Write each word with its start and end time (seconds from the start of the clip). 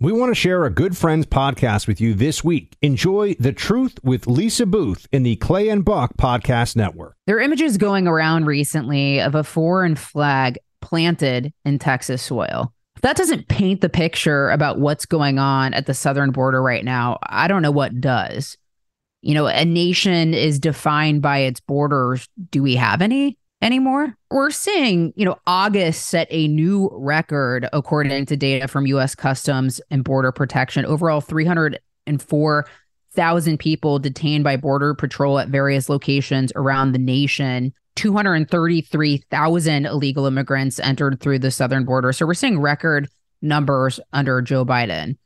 We 0.00 0.10
want 0.10 0.30
to 0.30 0.34
share 0.34 0.64
a 0.64 0.70
good 0.70 0.96
friends 0.96 1.24
podcast 1.24 1.86
with 1.86 2.00
you 2.00 2.14
this 2.14 2.42
week. 2.42 2.76
Enjoy 2.82 3.34
The 3.38 3.52
Truth 3.52 4.00
with 4.02 4.26
Lisa 4.26 4.66
Boothe 4.66 5.04
in 5.12 5.22
the 5.22 5.36
Clay 5.36 5.68
and 5.68 5.84
Buck 5.84 6.16
Podcast 6.16 6.74
Network. 6.74 7.16
There 7.28 7.36
are 7.36 7.40
images 7.40 7.78
going 7.78 8.08
around 8.08 8.46
recently 8.46 9.20
of 9.20 9.36
a 9.36 9.44
foreign 9.44 9.94
flag 9.94 10.58
planted 10.80 11.52
in 11.64 11.78
Texas 11.78 12.22
soil. 12.22 12.72
If 12.96 13.02
that 13.02 13.16
doesn't 13.16 13.46
paint 13.46 13.82
the 13.82 13.88
picture 13.88 14.50
about 14.50 14.80
what's 14.80 15.06
going 15.06 15.38
on 15.38 15.74
at 15.74 15.86
the 15.86 15.94
southern 15.94 16.32
border 16.32 16.60
right 16.60 16.84
now, 16.84 17.18
I 17.22 17.46
don't 17.46 17.62
know 17.62 17.70
what 17.70 18.00
does. 18.00 18.58
You 19.22 19.34
know, 19.34 19.46
a 19.46 19.64
nation 19.64 20.34
is 20.34 20.58
defined 20.58 21.22
by 21.22 21.38
its 21.38 21.60
borders. 21.60 22.28
Do 22.50 22.64
we 22.64 22.74
have 22.74 23.00
any? 23.00 23.38
Anymore. 23.64 24.14
We're 24.30 24.50
seeing, 24.50 25.14
you 25.16 25.24
know, 25.24 25.38
August 25.46 26.10
set 26.10 26.28
a 26.30 26.46
new 26.48 26.90
record 26.92 27.66
according 27.72 28.26
to 28.26 28.36
data 28.36 28.68
from 28.68 28.86
US 28.88 29.14
Customs 29.14 29.80
and 29.90 30.04
Border 30.04 30.32
Protection. 30.32 30.84
Overall 30.84 31.22
304,000 31.22 33.58
people 33.58 33.98
detained 33.98 34.44
by 34.44 34.56
Border 34.56 34.92
Patrol 34.94 35.38
at 35.38 35.48
various 35.48 35.88
locations 35.88 36.52
around 36.54 36.92
the 36.92 36.98
nation. 36.98 37.72
233,000 37.96 39.86
illegal 39.86 40.26
immigrants 40.26 40.78
entered 40.78 41.18
through 41.20 41.38
the 41.38 41.50
southern 41.50 41.86
border. 41.86 42.12
So 42.12 42.26
we're 42.26 42.34
seeing 42.34 42.60
record 42.60 43.08
numbers 43.40 43.98
under 44.12 44.42
Joe 44.42 44.66
Biden. 44.66 45.16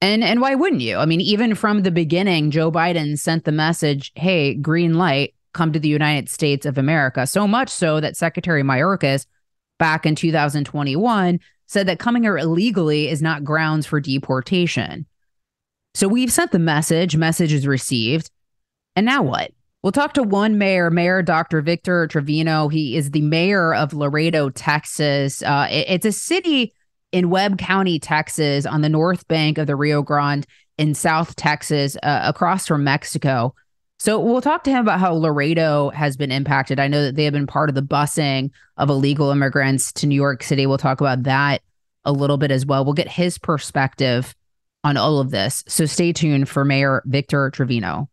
And 0.00 0.24
and 0.24 0.40
why 0.40 0.54
wouldn't 0.54 0.80
you? 0.80 0.96
I 0.96 1.04
mean, 1.04 1.20
even 1.20 1.54
from 1.54 1.82
the 1.82 1.90
beginning, 1.90 2.50
Joe 2.50 2.72
Biden 2.72 3.18
sent 3.18 3.44
the 3.44 3.52
message, 3.52 4.12
"Hey, 4.14 4.54
green 4.54 4.94
light 4.94 5.34
come 5.52 5.72
to 5.72 5.80
the 5.80 5.88
United 5.88 6.28
States 6.28 6.66
of 6.66 6.78
America. 6.78 7.26
So 7.26 7.46
much 7.46 7.68
so 7.68 8.00
that 8.00 8.16
Secretary 8.16 8.62
Mayorkas 8.62 9.26
back 9.78 10.06
in 10.06 10.14
2021 10.14 11.40
said 11.66 11.86
that 11.86 11.98
coming 11.98 12.22
here 12.22 12.36
illegally 12.38 13.08
is 13.08 13.22
not 13.22 13.44
grounds 13.44 13.86
for 13.86 14.00
deportation. 14.00 15.06
So 15.94 16.08
we've 16.08 16.32
sent 16.32 16.52
the 16.52 16.58
message, 16.58 17.16
message 17.16 17.52
is 17.52 17.66
received. 17.66 18.30
And 18.96 19.06
now 19.06 19.22
what? 19.22 19.52
We'll 19.82 19.92
talk 19.92 20.12
to 20.14 20.22
one 20.22 20.58
mayor, 20.58 20.90
Mayor 20.90 21.22
Dr. 21.22 21.62
Victor 21.62 22.06
Trevino. 22.06 22.68
He 22.68 22.96
is 22.96 23.12
the 23.12 23.22
mayor 23.22 23.74
of 23.74 23.94
Laredo, 23.94 24.50
Texas. 24.50 25.42
Uh, 25.42 25.68
it, 25.70 25.86
it's 25.88 26.06
a 26.06 26.12
city 26.12 26.74
in 27.12 27.30
Webb 27.30 27.58
County, 27.58 27.98
Texas, 27.98 28.66
on 28.66 28.82
the 28.82 28.88
north 28.88 29.26
bank 29.26 29.56
of 29.56 29.66
the 29.66 29.76
Rio 29.76 30.02
Grande 30.02 30.46
in 30.76 30.94
South 30.94 31.34
Texas, 31.34 31.96
uh, 32.02 32.20
across 32.24 32.66
from 32.66 32.84
Mexico. 32.84 33.54
So 34.00 34.18
we'll 34.18 34.40
talk 34.40 34.64
to 34.64 34.70
him 34.70 34.78
about 34.78 34.98
how 34.98 35.12
Laredo 35.12 35.90
has 35.90 36.16
been 36.16 36.32
impacted. 36.32 36.80
I 36.80 36.88
know 36.88 37.02
that 37.02 37.16
they 37.16 37.24
have 37.24 37.34
been 37.34 37.46
part 37.46 37.68
of 37.68 37.74
the 37.74 37.82
busing 37.82 38.50
of 38.78 38.88
illegal 38.88 39.30
immigrants 39.30 39.92
to 39.92 40.06
New 40.06 40.14
York 40.14 40.42
City. 40.42 40.64
We'll 40.64 40.78
talk 40.78 41.02
about 41.02 41.24
that 41.24 41.60
a 42.06 42.10
little 42.10 42.38
bit 42.38 42.50
as 42.50 42.64
well. 42.64 42.82
We'll 42.82 42.94
get 42.94 43.08
his 43.08 43.36
perspective 43.36 44.34
on 44.84 44.96
all 44.96 45.18
of 45.18 45.30
this. 45.30 45.62
So 45.68 45.84
stay 45.84 46.14
tuned 46.14 46.48
for 46.48 46.64
Mayor 46.64 47.02
Victor 47.04 47.50
Trevino. 47.50 48.08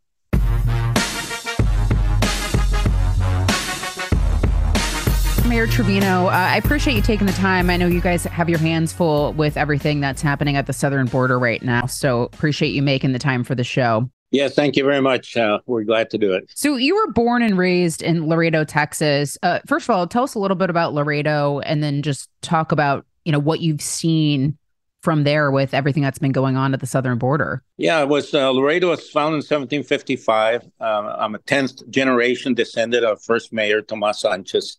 Mayor 5.48 5.68
Trevino, 5.68 6.26
uh, 6.26 6.32
I 6.32 6.58
appreciate 6.58 6.98
you 6.98 7.02
taking 7.02 7.28
the 7.28 7.34
time. 7.34 7.70
I 7.70 7.78
know 7.78 7.88
you 7.88 8.02
guys 8.02 8.26
have 8.26 8.50
your 8.50 8.60
hands 8.60 8.92
full 8.92 9.32
with 9.32 9.56
everything 9.56 10.02
that's 10.02 10.22
happening 10.22 10.58
at 10.58 10.68
the 10.68 10.74
southern 10.74 11.06
border 11.06 11.40
right 11.40 11.64
now. 11.64 11.86
So 11.86 12.24
appreciate 12.24 12.74
you 12.74 12.82
making 12.82 13.14
the 13.14 13.20
time 13.20 13.46
for 13.46 13.56
the 13.56 13.64
show. 13.64 14.10
Yes, 14.32 14.56
thank 14.56 14.76
you 14.76 14.84
very 14.84 15.02
much. 15.02 15.38
Uh, 15.38 15.60
we're 15.66 15.84
glad 15.84 16.10
to 16.10 16.18
do 16.18 16.34
it. 16.34 16.52
So, 16.54 16.76
you 16.76 16.96
were 16.96 17.12
born 17.14 17.42
and 17.42 17.58
raised 17.58 18.02
in 18.02 18.28
Laredo, 18.28 18.66
Texas. 18.66 19.38
Uh, 19.42 19.60
first 19.66 19.88
of 19.88 19.96
all, 19.96 20.06
tell 20.06 20.24
us 20.24 20.36
a 20.36 20.40
little 20.40 20.58
bit 20.58 20.70
about 20.70 20.94
Laredo, 20.94 21.60
and 21.60 21.82
then 21.82 22.02
just 22.02 22.30
talk 22.42 22.72
about 22.72 23.06
you 23.24 23.32
know 23.32 23.40
what 23.40 23.62
you've 23.62 23.82
seen 23.82 24.58
from 25.02 25.24
there 25.24 25.52
with 25.52 25.74
everything 25.74 26.04
that's 26.04 26.20
been 26.20 26.32
going 26.32 26.58
on 26.58 26.74
at 26.74 26.82
the 26.82 26.86
southern 26.86 27.18
border. 27.18 27.64
Yeah, 27.78 28.02
it 28.02 28.10
was 28.10 28.34
uh, 28.34 28.50
Laredo 28.52 28.90
was 28.90 29.10
founded 29.10 29.36
in 29.36 29.60
1755. 29.60 30.64
Um, 30.64 30.70
I'm 30.82 31.36
a 31.36 31.40
10th 31.40 31.90
generation 31.90 32.54
descendant 32.54 33.06
of 33.06 33.22
first 33.22 33.54
mayor 33.54 33.82
Tomas 33.82 34.20
Sanchez, 34.20 34.78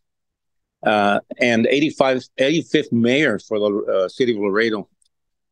uh, 0.84 1.20
and 1.38 1.66
85 1.66 2.24
85th 2.38 2.92
mayor 2.92 3.38
for 3.38 3.58
the 3.58 4.04
uh, 4.04 4.08
city 4.08 4.32
of 4.32 4.38
Laredo. 4.38 4.88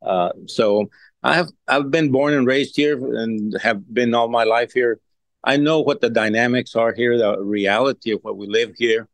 Uh, 0.03 0.31
so 0.47 0.91
I've 1.23 1.49
I've 1.67 1.91
been 1.91 2.11
born 2.12 2.34
and 2.34 2.47
raised 2.47 2.77
here 2.77 2.97
and 3.17 3.57
have 3.61 3.93
been 3.93 4.15
all 4.15 4.29
my 4.29 4.45
life 4.45 4.73
here. 4.73 5.01
I 5.43 5.57
know 5.57 5.81
what 5.81 6.01
the 6.01 6.11
dynamics 6.11 6.75
are 6.75 6.93
here, 6.93 7.17
the 7.17 7.41
reality 7.41 8.12
of 8.12 8.21
what 8.23 8.37
we 8.37 8.47
live 8.47 8.75
here. 8.77 9.09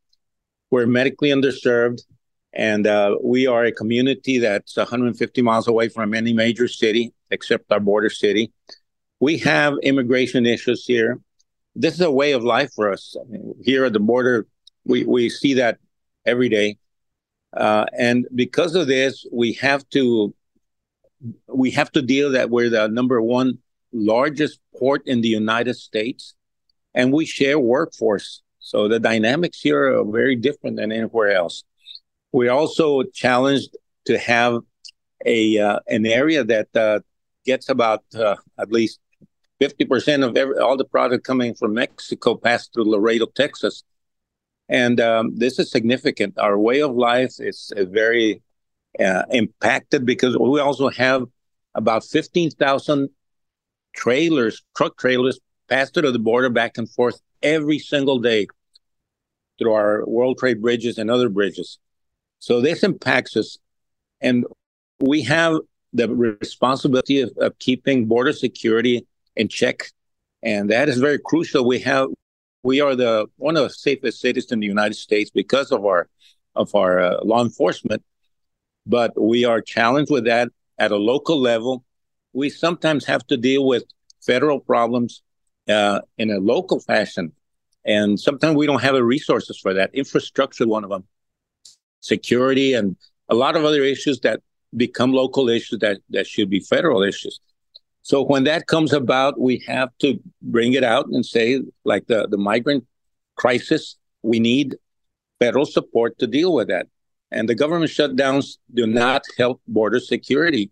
We're 0.71 0.87
medically 0.87 1.29
underserved, 1.29 2.03
and 2.53 2.87
uh, 2.87 3.17
we 3.23 3.47
are 3.47 3.65
a 3.65 3.73
community 3.73 4.39
that's 4.39 4.77
150 4.77 5.43
miles 5.43 5.69
away 5.69 5.89
from 5.89 6.15
any 6.15 6.33
major 6.33 6.69
city 6.69 7.13
except 7.31 7.71
our 7.73 7.81
border 7.81 8.11
city. 8.11 8.53
We 9.21 9.39
have 9.39 9.75
immigration 9.83 10.47
issues 10.47 10.85
here. 10.85 11.21
This 11.75 11.95
is 11.95 12.01
a 12.01 12.11
way 12.11 12.33
of 12.33 12.45
life 12.45 12.73
for 12.75 12.91
us. 12.91 13.17
I 13.19 13.25
mean, 13.31 13.55
here 13.63 13.85
at 13.85 13.93
the 13.93 14.01
border, 14.01 14.47
we, 14.85 15.05
we 15.05 15.31
see 15.31 15.55
that 15.55 15.79
every 16.27 16.49
day. 16.49 16.79
Uh, 17.57 17.87
and 17.97 18.27
because 18.35 18.75
of 18.75 18.87
this, 18.87 19.27
we 19.33 19.53
have 19.55 19.89
to 19.91 20.35
we 21.47 21.71
have 21.73 21.91
to 21.93 22.03
deal 22.03 22.31
that 22.33 22.51
we're 22.51 22.71
the 22.71 22.89
number 22.89 23.21
one 23.21 23.59
largest 23.93 24.59
port 24.79 25.03
in 25.07 25.21
the 25.21 25.29
United 25.29 25.75
States, 25.75 26.35
and 26.95 27.13
we 27.13 27.25
share 27.27 27.59
workforce. 27.59 28.43
So 28.59 28.89
the 28.89 29.01
dynamics 29.01 29.61
here 29.61 29.99
are 29.99 30.05
very 30.05 30.37
different 30.37 30.77
than 30.77 30.93
anywhere 30.93 31.33
else. 31.33 31.65
We're 32.33 32.53
also 32.53 33.03
challenged 33.03 33.77
to 34.07 34.19
have 34.19 34.61
a 35.27 35.59
uh, 35.59 35.79
an 35.89 36.07
area 36.07 36.45
that 36.45 36.69
uh, 36.75 37.01
gets 37.45 37.69
about 37.69 38.03
uh, 38.15 38.37
at 38.59 38.73
least 38.73 38.99
fifty 39.59 39.85
percent 39.85 40.23
of 40.23 40.37
every, 40.37 40.59
all 40.59 40.77
the 40.77 40.85
product 40.85 41.25
coming 41.25 41.55
from 41.55 41.75
Mexico 41.75 42.35
passed 42.35 42.73
through 42.73 42.91
Laredo, 42.91 43.27
Texas, 43.27 43.85
and 44.69 45.01
um, 45.01 45.37
this 45.37 45.59
is 45.59 45.71
significant. 45.71 46.39
Our 46.39 46.59
way 46.59 46.81
of 46.81 46.93
life 46.95 47.35
is, 47.39 47.73
very 47.77 48.43
uh, 49.01 49.23
impacted 49.31 50.05
because 50.05 50.37
we 50.37 50.61
also 50.61 50.89
have 50.91 51.25
about 51.75 52.05
15,000 52.05 53.09
trailers, 53.95 54.63
truck 54.77 54.99
trailers, 54.99 55.39
passed 55.69 55.95
through 55.95 56.13
the 56.13 56.19
border 56.19 56.51
back 56.51 56.77
and 56.77 56.91
forth 56.91 57.21
every 57.43 57.79
single 57.79 58.19
day 58.19 58.47
through 59.59 59.73
our 59.73 60.05
World 60.07 60.39
Trade 60.39 60.61
bridges 60.61 60.99
and 60.99 61.11
other 61.11 61.29
bridges. 61.29 61.79
So 62.39 62.61
this 62.61 62.83
impacts 62.83 63.37
us. 63.37 63.59
And 64.21 64.45
we 65.01 65.23
have 65.23 65.59
the 65.93 66.09
responsibility 66.09 67.21
of, 67.21 67.33
of 67.39 67.59
keeping 67.59 68.07
border 68.07 68.33
security 68.33 69.07
in 69.37 69.49
check, 69.49 69.85
and 70.43 70.71
that 70.71 70.89
is 70.89 70.99
very 70.99 71.19
crucial. 71.19 71.67
We 71.67 71.81
have 71.81 72.09
we 72.63 72.81
are 72.81 72.95
the 72.95 73.27
one 73.37 73.57
of 73.57 73.65
the 73.65 73.71
safest 73.71 74.21
cities 74.21 74.53
in 74.53 74.61
the 74.61 74.67
United 74.67 74.95
States 74.95 75.31
because 75.31 75.73
of 75.73 75.85
our 75.85 76.09
of 76.55 76.75
our 76.75 77.01
uh, 77.01 77.25
law 77.25 77.43
enforcement, 77.43 78.03
but 78.87 79.21
we 79.21 79.45
are 79.45 79.61
challenged 79.61 80.11
with 80.11 80.25
that 80.25 80.49
at 80.79 80.93
a 80.93 80.97
local 80.97 81.41
level. 81.41 81.85
We 82.33 82.51
sometimes 82.51 83.05
have 83.07 83.27
to 83.29 83.37
deal 83.37 83.67
with 83.67 83.85
federal 84.21 84.61
problems 84.61 85.23
uh, 85.69 86.01
in 86.19 86.31
a 86.31 86.39
local 86.39 86.81
fashion, 86.81 87.33
and 87.85 88.19
sometimes 88.19 88.57
we 88.57 88.67
don't 88.67 88.83
have 88.83 88.95
the 88.95 89.05
resources 89.05 89.59
for 89.59 89.75
that. 89.75 89.95
Infrastructure, 89.95 90.67
one 90.67 90.85
of 90.85 90.91
them, 90.91 91.05
security, 92.01 92.75
and 92.75 92.97
a 93.29 93.35
lot 93.35 93.57
of 93.57 93.65
other 93.65 93.83
issues 93.83 94.21
that 94.21 94.41
become 94.77 95.13
local 95.13 95.49
issues 95.49 95.79
that 95.81 95.99
that 96.11 96.27
should 96.27 96.51
be 96.51 96.61
federal 96.61 97.03
issues. 97.03 97.41
So 98.03 98.23
when 98.23 98.45
that 98.45 98.67
comes 98.67 98.93
about, 98.93 99.41
we 99.41 99.63
have 99.69 99.91
to 100.01 100.19
bring 100.41 100.73
it 100.73 100.83
out 100.83 101.07
and 101.07 101.25
say, 101.25 101.63
like 101.85 102.07
the, 102.09 102.27
the 102.29 102.37
migrant 102.37 102.85
crisis, 103.37 103.97
we 104.23 104.41
need 104.41 104.77
federal 105.39 105.67
support 105.67 106.19
to 106.19 106.27
deal 106.27 106.53
with 106.53 106.69
that. 106.69 106.87
And 107.33 107.49
the 107.49 107.55
government 107.55 107.91
shutdowns 107.91 108.59
do 108.73 108.87
not 108.87 109.23
help 109.39 109.61
border 109.67 109.99
security. 110.01 110.71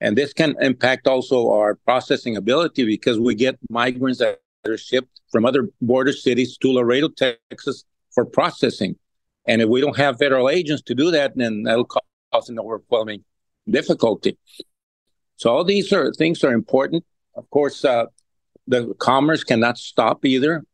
And 0.00 0.18
this 0.18 0.32
can 0.32 0.56
impact 0.60 1.06
also 1.06 1.52
our 1.52 1.76
processing 1.76 2.36
ability 2.36 2.84
because 2.84 3.20
we 3.20 3.36
get 3.36 3.56
migrants 3.70 4.18
that 4.18 4.40
are 4.66 4.76
shipped 4.76 5.20
from 5.30 5.44
other 5.44 5.68
border 5.80 6.12
cities 6.12 6.58
to 6.58 6.72
Laredo, 6.72 7.08
Texas 7.08 7.84
for 8.10 8.24
processing. 8.24 8.96
And 9.46 9.62
if 9.62 9.68
we 9.68 9.80
don't 9.80 9.96
have 9.96 10.18
federal 10.18 10.50
agents 10.50 10.82
to 10.82 10.94
do 10.94 11.12
that, 11.12 11.36
then 11.36 11.62
that'll 11.62 11.84
cause 11.84 12.48
an 12.48 12.58
overwhelming 12.58 13.24
difficulty. 13.68 14.36
So 15.36 15.50
all 15.50 15.64
these 15.64 15.92
are 15.92 16.12
things 16.12 16.42
are 16.42 16.52
important. 16.52 17.04
Of 17.36 17.48
course, 17.50 17.84
uh, 17.84 18.06
the 18.66 18.94
commerce 18.98 19.44
cannot 19.44 19.78
stop 19.78 20.24
either. 20.24 20.64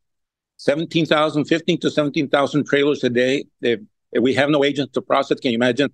17,000, 0.56 1.44
15 1.44 1.80
to 1.80 1.90
17,000 1.90 2.66
trailers 2.66 3.04
a 3.04 3.10
day. 3.10 3.44
If 3.60 3.80
we 4.12 4.34
have 4.34 4.50
no 4.50 4.64
agents 4.64 4.92
to 4.94 5.02
process, 5.02 5.40
can 5.40 5.52
you 5.52 5.56
imagine 5.56 5.92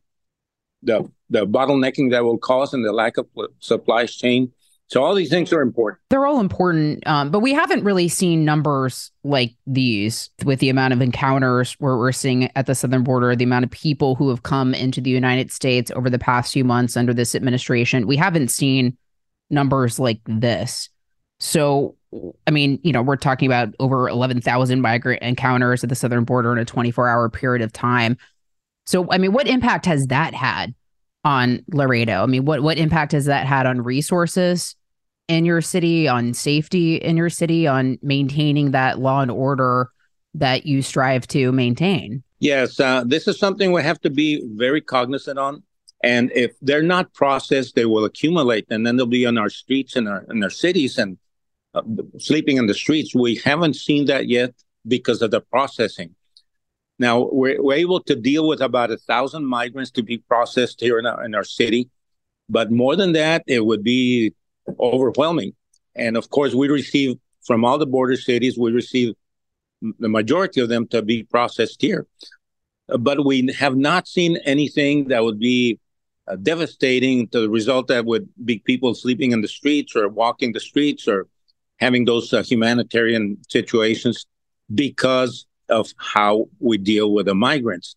the 0.83 1.11
the 1.31 1.47
bottlenecking 1.47 2.11
that 2.11 2.25
will 2.25 2.39
cause 2.39 2.75
and 2.75 2.85
the 2.85 2.93
lack 2.93 3.17
of 3.17 3.27
supply 3.61 4.07
chain? 4.07 4.53
So 4.89 5.03
all 5.03 5.15
these 5.15 5.31
things 5.31 5.53
are 5.53 5.63
important. 5.63 6.01
They're 6.11 6.27
all 6.27 6.41
important, 6.41 7.07
um, 7.07 7.31
but 7.31 7.41
we 7.41 7.55
haven't 7.55 7.85
really 7.85 8.07
seen 8.07 8.45
numbers 8.45 9.11
like 9.25 9.55
these 9.67 10.29
with 10.45 10.61
the 10.61 10.69
amount 10.69 10.93
of 10.93 11.01
encounters 11.01 11.73
where 11.79 11.97
we're 11.97 12.13
seeing 12.13 12.51
at 12.55 12.67
the 12.67 12.75
southern 12.75 13.03
border, 13.03 13.35
the 13.35 13.45
amount 13.45 13.65
of 13.65 13.71
people 13.71 14.15
who 14.15 14.29
have 14.29 14.43
come 14.43 14.75
into 14.75 15.01
the 15.01 15.11
United 15.11 15.51
States 15.51 15.91
over 15.97 16.11
the 16.11 16.19
past 16.19 16.53
few 16.53 16.65
months 16.65 16.99
under 16.99 17.15
this 17.15 17.35
administration. 17.35 18.07
We 18.07 18.19
haven't 18.19 18.49
seen 18.49 18.97
numbers 19.51 19.99
like 19.99 20.21
this. 20.27 20.91
So, 21.45 21.95
I 22.47 22.51
mean, 22.51 22.81
you 22.83 22.93
know, 22.93 23.03
we're 23.03 23.17
talking 23.17 23.47
about 23.47 23.75
over 23.79 24.09
11,000 24.09 24.81
migrant 24.81 25.23
encounters 25.23 25.85
at 25.85 25.91
the 25.91 25.95
southern 25.95 26.25
border 26.25 26.53
in 26.53 26.59
a 26.59 26.65
24 26.65 27.07
hour 27.07 27.29
period 27.29 27.63
of 27.63 27.71
time. 27.71 28.17
So, 28.87 29.07
I 29.11 29.19
mean, 29.19 29.33
what 29.33 29.47
impact 29.47 29.85
has 29.85 30.07
that 30.07 30.33
had 30.33 30.75
on 31.23 31.63
Laredo? 31.69 32.23
I 32.23 32.27
mean, 32.27 32.47
what 32.47 32.63
what 32.63 32.79
impact 32.79 33.13
has 33.13 33.27
that 33.27 33.47
had 33.47 33.67
on 33.67 33.83
resources 33.83 34.75
in 35.29 35.45
your 35.45 35.61
city, 35.61 36.09
on 36.09 36.33
safety 36.33 36.97
in 36.97 37.17
your 37.19 37.31
city, 37.31 37.67
on 37.67 37.99
maintaining 38.01 38.71
that 38.71 38.99
law 38.99 39.21
and 39.21 39.31
order 39.31 39.91
that 40.33 40.65
you 40.65 40.81
strive 40.81 41.27
to 41.29 41.53
maintain? 41.53 42.23
Yes, 42.39 42.81
uh, 42.81 43.05
this 43.07 43.29
is 43.29 43.39
something 43.39 43.71
we 43.71 43.83
have 43.83 44.01
to 44.01 44.11
be 44.11 44.43
very 44.55 44.81
cognizant 44.81 45.39
on. 45.39 45.63
And 46.03 46.33
if 46.35 46.53
they're 46.61 46.83
not 46.83 47.13
processed, 47.13 47.75
they 47.75 47.85
will 47.85 48.05
accumulate, 48.07 48.67
and 48.71 48.87
then 48.87 48.97
they'll 48.97 49.07
be 49.07 49.27
on 49.27 49.37
our 49.37 49.51
streets 49.51 49.95
and 49.95 50.09
our 50.09 50.25
in 50.31 50.43
our 50.43 50.51
cities 50.51 50.97
and 50.97 51.19
sleeping 52.19 52.57
in 52.57 52.67
the 52.67 52.75
streets. 52.75 53.15
We 53.15 53.37
haven't 53.37 53.77
seen 53.77 54.07
that 54.07 54.29
yet 54.29 54.55
because 54.87 55.23
of 55.23 55.31
the 55.31 55.41
processing. 55.41 56.15
Now 56.99 57.29
we're, 57.33 57.61
we're 57.63 57.75
able 57.75 58.01
to 58.05 58.15
deal 58.15 58.47
with 58.47 58.61
about 58.61 58.91
a 58.91 58.97
thousand 58.97 59.47
migrants 59.47 59.91
to 59.93 60.03
be 60.03 60.19
processed 60.19 60.81
here 60.81 60.99
in 60.99 61.07
our, 61.07 61.25
in 61.25 61.35
our 61.35 61.45
city, 61.45 61.91
but 62.49 62.71
more 62.71 62.95
than 62.95 63.13
that, 63.13 63.43
it 63.47 63.65
would 63.65 63.83
be 63.83 64.35
overwhelming. 64.79 65.55
And 65.95 66.17
of 66.17 66.31
course, 66.31 66.55
we 66.55 66.69
receive 66.69 67.17
from 67.45 67.65
all 67.65 67.79
the 67.79 67.87
border 67.87 68.17
cities, 68.17 68.57
we 68.57 68.73
receive 68.73 69.15
the 69.99 70.09
majority 70.09 70.61
of 70.61 70.69
them 70.69 70.87
to 70.89 71.03
be 71.03 71.25
processed 71.25 71.83
here. 71.83 72.07
But 72.87 73.25
we 73.25 73.53
have 73.59 73.77
not 73.77 74.07
seen 74.09 74.37
anything 74.45 75.09
that 75.09 75.25
would 75.25 75.39
be 75.39 75.79
uh, 76.27 76.37
devastating 76.37 77.29
to 77.29 77.41
the 77.41 77.51
result 77.51 77.89
that 77.89 78.05
would 78.05 78.29
be 78.45 78.59
people 78.59 78.95
sleeping 78.95 79.33
in 79.33 79.43
the 79.43 79.49
streets 79.49 79.95
or 79.97 80.09
walking 80.09 80.53
the 80.53 80.61
streets 80.61 81.07
or 81.09 81.27
having 81.79 82.05
those 82.05 82.33
uh, 82.33 82.43
humanitarian 82.43 83.39
situations 83.49 84.27
because 84.75 85.47
of 85.69 85.93
how 85.97 86.49
we 86.61 86.79
deal 86.79 87.13
with 87.13 87.27
the 87.27 87.35
migrants. 87.35 87.97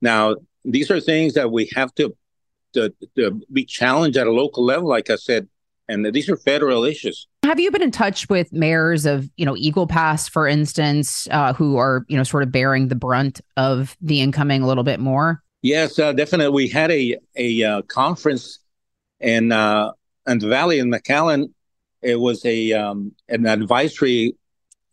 Now, 0.00 0.36
these 0.64 0.90
are 0.90 1.00
things 1.00 1.34
that 1.34 1.50
we 1.50 1.70
have 1.74 1.94
to, 1.94 2.14
to, 2.74 2.92
to 3.16 3.40
be 3.52 3.64
challenged 3.64 4.18
at 4.18 4.26
a 4.26 4.32
local 4.32 4.64
level, 4.64 4.88
like 4.88 5.10
I 5.10 5.16
said, 5.16 5.48
and 5.88 6.04
these 6.12 6.28
are 6.28 6.36
federal 6.36 6.84
issues. 6.84 7.28
Have 7.44 7.60
you 7.60 7.70
been 7.70 7.82
in 7.82 7.92
touch 7.92 8.28
with 8.28 8.52
mayors 8.52 9.06
of, 9.06 9.30
you 9.36 9.46
know, 9.46 9.56
Eagle 9.56 9.86
Pass, 9.86 10.28
for 10.28 10.48
instance, 10.48 11.28
uh, 11.30 11.52
who 11.52 11.76
are, 11.76 12.04
you 12.08 12.16
know, 12.16 12.24
sort 12.24 12.42
of 12.42 12.50
bearing 12.50 12.88
the 12.88 12.96
brunt 12.96 13.40
of 13.56 13.96
the 14.00 14.20
incoming 14.20 14.62
a 14.62 14.66
little 14.66 14.82
bit 14.82 14.98
more? 14.98 15.42
Yes, 15.62 15.98
uh, 15.98 16.12
definitely. 16.12 16.54
We 16.54 16.68
had 16.68 16.90
a 16.90 17.18
a 17.36 17.62
uh, 17.62 17.82
conference 17.82 18.58
in 19.20 19.52
uh, 19.52 19.92
in 20.26 20.38
the 20.40 20.48
Valley 20.48 20.80
in 20.80 20.90
McAllen. 20.90 21.52
It 22.02 22.20
was 22.20 22.44
a 22.44 22.72
um, 22.72 23.12
an 23.28 23.46
advisory 23.46 24.36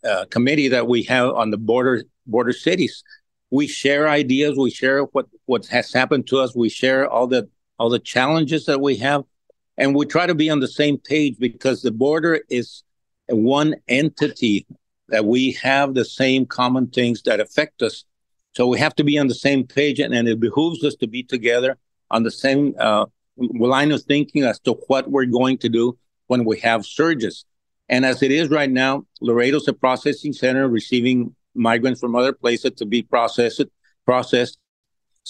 uh, 0.04 0.26
committee 0.30 0.68
that 0.70 0.88
we 0.88 1.04
have 1.04 1.30
on 1.32 1.52
the 1.52 1.58
border 1.58 2.04
border 2.26 2.54
cities. 2.54 3.04
We 3.52 3.68
share 3.68 4.10
ideas. 4.10 4.58
We 4.58 4.72
share 4.72 5.04
what 5.04 5.28
what 5.46 5.66
has 5.68 5.94
happened 5.94 6.28
to 6.28 6.40
us. 6.40 6.56
We 6.56 6.70
share 6.70 7.10
all 7.10 7.28
the 7.28 7.50
all 7.78 7.90
the 7.90 8.00
challenges 8.00 8.66
that 8.66 8.82
we 8.82 8.98
have, 8.98 9.24
and 9.78 9.96
we 9.96 10.06
try 10.06 10.26
to 10.26 10.36
be 10.36 10.50
on 10.50 10.60
the 10.60 10.68
same 10.68 10.98
page 10.98 11.38
because 11.40 11.82
the 11.82 11.92
border 11.92 12.42
is 12.50 12.84
one 13.28 13.76
entity 13.88 14.66
that 15.10 15.26
we 15.26 15.52
have 15.54 15.94
the 15.94 16.06
same 16.06 16.46
common 16.46 16.88
things 16.88 17.22
that 17.24 17.40
affect 17.40 17.82
us. 17.82 18.06
So 18.54 18.68
we 18.68 18.80
have 18.80 18.96
to 18.96 19.04
be 19.04 19.18
on 19.18 19.28
the 19.28 19.36
same 19.36 19.66
page, 19.66 20.00
and, 20.00 20.14
and 20.14 20.28
it 20.28 20.40
behooves 20.40 20.84
us 20.84 20.96
to 20.96 21.08
be 21.08 21.24
together 21.24 21.78
on 22.12 22.24
the 22.24 22.32
same 22.32 22.76
uh, 22.80 23.06
line 23.38 23.92
of 23.92 24.04
thinking 24.04 24.44
as 24.44 24.60
to 24.60 24.74
what 24.88 25.10
we're 25.10 25.26
going 25.26 25.58
to 25.60 25.70
do 25.70 25.98
when 26.34 26.46
we 26.46 26.58
have 26.70 26.82
surges. 27.00 27.46
And 27.94 28.02
as 28.12 28.24
it 28.24 28.32
is 28.32 28.50
right 28.50 28.74
now, 28.86 29.06
Laredo's 29.22 29.68
a 29.68 29.74
processing 29.86 30.34
center 30.34 30.68
receiving 30.68 31.36
migrants 31.54 32.00
from 32.00 32.16
other 32.16 32.34
places 32.34 32.72
to 32.80 32.86
be 32.86 33.04
processed. 33.04 33.62
Processed. 34.12 34.58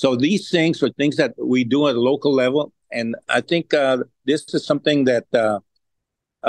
So 0.01 0.15
these 0.15 0.49
things 0.49 0.81
are 0.81 0.91
things 1.01 1.15
that 1.17 1.31
we 1.37 1.65
do 1.75 1.79
at 1.89 1.95
a 1.95 2.05
local 2.11 2.33
level, 2.33 2.63
and 2.91 3.15
I 3.37 3.41
think 3.49 3.73
uh, 3.73 3.97
this 4.29 4.41
is 4.55 4.65
something 4.65 4.99
that 5.11 5.25
uh, 5.33 5.59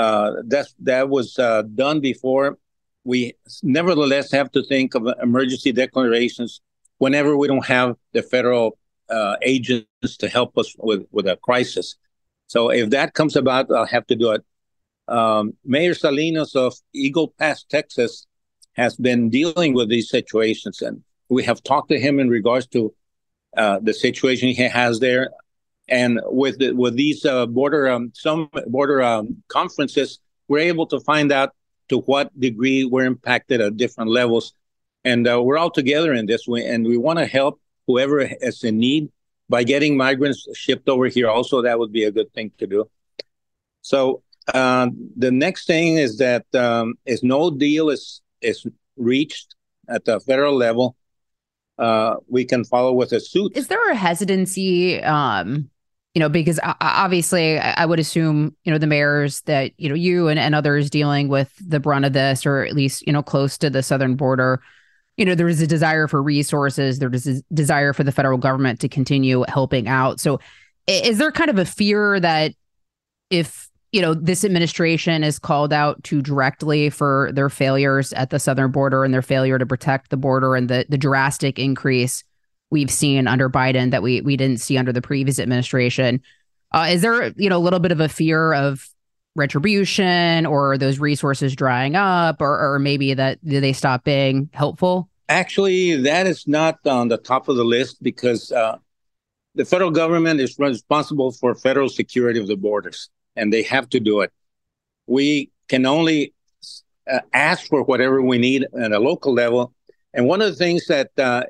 uh, 0.03 0.27
that 0.53 0.67
that 0.79 1.09
was 1.09 1.37
uh, 1.37 1.63
done 1.83 1.99
before. 2.11 2.57
We 3.03 3.19
nevertheless 3.61 4.31
have 4.31 4.49
to 4.53 4.61
think 4.63 4.95
of 4.95 5.01
emergency 5.21 5.71
declarations 5.83 6.61
whenever 7.03 7.31
we 7.37 7.47
don't 7.51 7.69
have 7.77 7.89
the 8.13 8.23
federal 8.23 8.65
uh, 9.09 9.35
agents 9.53 10.17
to 10.21 10.27
help 10.37 10.57
us 10.57 10.69
with 10.79 11.01
with 11.15 11.27
a 11.27 11.37
crisis. 11.47 11.87
So 12.47 12.69
if 12.69 12.89
that 12.91 13.13
comes 13.13 13.35
about, 13.35 13.71
I'll 13.71 13.85
have 13.85 14.07
to 14.07 14.15
do 14.15 14.31
it. 14.31 14.43
Um, 15.07 15.53
Mayor 15.63 15.93
Salinas 15.93 16.55
of 16.55 16.75
Eagle 16.93 17.33
Pass, 17.39 17.63
Texas, 17.63 18.25
has 18.73 18.95
been 18.95 19.29
dealing 19.29 19.73
with 19.73 19.89
these 19.89 20.09
situations, 20.09 20.81
and 20.81 21.03
we 21.29 21.43
have 21.43 21.63
talked 21.63 21.89
to 21.89 21.99
him 21.99 22.19
in 22.19 22.29
regards 22.29 22.67
to 22.67 22.93
uh, 23.55 23.79
the 23.81 23.93
situation 23.93 24.49
he 24.49 24.63
has 24.63 24.99
there, 24.99 25.31
and 25.87 26.19
with 26.25 26.59
the, 26.59 26.73
with 26.73 26.95
these 26.95 27.25
uh, 27.25 27.45
border 27.45 27.87
um, 27.87 28.11
some 28.13 28.49
border 28.67 29.01
um, 29.01 29.41
conferences, 29.47 30.19
we're 30.47 30.59
able 30.59 30.87
to 30.87 30.99
find 30.99 31.31
out 31.31 31.51
to 31.89 31.99
what 31.99 32.37
degree 32.39 32.83
we're 32.83 33.05
impacted 33.05 33.61
at 33.61 33.77
different 33.77 34.09
levels, 34.09 34.53
and 35.03 35.27
uh, 35.27 35.41
we're 35.41 35.57
all 35.57 35.71
together 35.71 36.13
in 36.13 36.25
this 36.25 36.47
way, 36.47 36.65
and 36.65 36.85
we 36.85 36.97
want 36.97 37.19
to 37.19 37.25
help 37.25 37.61
whoever 37.87 38.19
is 38.19 38.63
in 38.63 38.77
need 38.77 39.09
by 39.49 39.63
getting 39.63 39.97
migrants 39.97 40.47
shipped 40.55 40.89
over 40.89 41.07
here. 41.07 41.29
Also, 41.29 41.61
that 41.61 41.77
would 41.79 41.91
be 41.91 42.03
a 42.03 42.11
good 42.11 42.33
thing 42.33 42.51
to 42.57 42.67
do. 42.67 42.89
So 43.81 44.23
uh, 44.53 44.89
the 45.15 45.31
next 45.31 45.67
thing 45.67 45.97
is 45.97 46.17
that 46.17 46.45
um, 46.55 46.95
is 47.05 47.23
no 47.23 47.51
deal 47.51 47.89
is 47.89 48.21
is 48.41 48.65
reached 48.97 49.55
at 49.87 50.05
the 50.05 50.19
federal 50.19 50.55
level, 50.55 50.95
uh, 51.77 52.15
we 52.27 52.45
can 52.45 52.63
follow 52.63 52.93
with 52.93 53.11
a 53.11 53.19
suit. 53.19 53.55
Is 53.55 53.67
there 53.67 53.89
a 53.91 53.95
hesitancy? 53.95 55.01
Um, 55.03 55.69
you 56.13 56.19
know, 56.21 56.29
because 56.29 56.59
obviously, 56.63 57.59
I 57.59 57.85
would 57.85 57.99
assume 57.99 58.55
you 58.63 58.71
know 58.71 58.77
the 58.77 58.87
mayors 58.87 59.41
that 59.41 59.73
you 59.77 59.89
know 59.89 59.95
you 59.95 60.29
and, 60.29 60.39
and 60.39 60.55
others 60.55 60.89
dealing 60.89 61.27
with 61.27 61.51
the 61.59 61.79
brunt 61.79 62.05
of 62.05 62.13
this, 62.13 62.45
or 62.45 62.63
at 62.63 62.73
least 62.73 63.05
you 63.05 63.11
know 63.11 63.21
close 63.21 63.57
to 63.57 63.69
the 63.69 63.83
southern 63.83 64.15
border. 64.15 64.61
You 65.17 65.25
know, 65.25 65.35
there 65.35 65.47
is 65.47 65.61
a 65.61 65.67
desire 65.67 66.07
for 66.07 66.21
resources. 66.21 66.99
There 66.99 67.13
is 67.13 67.27
a 67.27 67.41
desire 67.53 67.93
for 67.93 68.03
the 68.03 68.11
federal 68.11 68.37
government 68.37 68.79
to 68.81 68.89
continue 68.89 69.45
helping 69.47 69.87
out. 69.87 70.19
So, 70.19 70.39
Is 70.87 71.17
there 71.17 71.31
kind 71.31 71.49
of 71.49 71.57
a 71.57 71.65
fear 71.65 72.19
that 72.19 72.53
if 73.29 73.69
you 73.91 74.01
know 74.01 74.13
this 74.13 74.43
administration 74.43 75.23
is 75.23 75.39
called 75.39 75.71
out 75.71 76.03
to 76.03 76.21
directly 76.21 76.89
for 76.89 77.31
their 77.33 77.49
failures 77.49 78.11
at 78.13 78.29
the 78.29 78.39
southern 78.39 78.69
border 78.69 79.05
and 79.05 79.13
their 79.13 79.21
failure 79.21 79.57
to 79.57 79.65
protect 79.65 80.09
the 80.09 80.17
border 80.17 80.53
and 80.53 80.69
the 80.69 80.85
the 80.89 80.97
drastic 80.97 81.57
increase 81.57 82.23
we've 82.71 82.91
seen 82.91 83.25
under 83.25 83.49
Biden 83.49 83.91
that 83.91 84.03
we 84.03 84.19
we 84.19 84.35
didn't 84.35 84.59
see 84.59 84.77
under 84.77 84.91
the 84.91 85.01
previous 85.01 85.39
administration. 85.39 86.21
Uh, 86.73 86.87
is 86.89 87.01
there 87.01 87.31
you 87.37 87.49
know 87.49 87.57
a 87.57 87.59
little 87.59 87.79
bit 87.79 87.93
of 87.93 88.01
a 88.01 88.09
fear 88.09 88.53
of 88.53 88.85
retribution 89.35 90.45
or 90.45 90.77
those 90.77 90.99
resources 90.99 91.55
drying 91.55 91.95
up 91.95 92.41
or, 92.41 92.73
or 92.73 92.79
maybe 92.79 93.13
that 93.13 93.39
they 93.43 93.73
stop 93.73 94.03
being 94.03 94.49
helpful? 94.53 95.09
Actually, 95.27 95.95
that 95.95 96.27
is 96.27 96.47
not 96.47 96.77
on 96.85 97.07
the 97.07 97.17
top 97.17 97.47
of 97.47 97.55
the 97.55 97.63
list 97.63 98.01
because 98.01 98.51
uh, 98.51 98.77
the 99.55 99.65
federal 99.65 99.91
government 99.91 100.39
is 100.39 100.57
responsible 100.59 101.31
for 101.31 101.55
federal 101.55 101.89
security 101.89 102.39
of 102.39 102.47
the 102.47 102.57
borders, 102.57 103.09
and 103.35 103.51
they 103.51 103.63
have 103.63 103.89
to 103.89 103.99
do 103.99 104.21
it. 104.21 104.31
We 105.07 105.51
can 105.67 105.85
only 105.85 106.33
uh, 107.11 107.19
ask 107.33 107.67
for 107.67 107.83
whatever 107.83 108.21
we 108.21 108.37
need 108.37 108.65
at 108.79 108.91
a 108.91 108.99
local 108.99 109.33
level. 109.33 109.73
And 110.13 110.27
one 110.27 110.41
of 110.41 110.47
the 110.47 110.55
things 110.55 110.87
that 110.87 111.09
uh, 111.17 111.43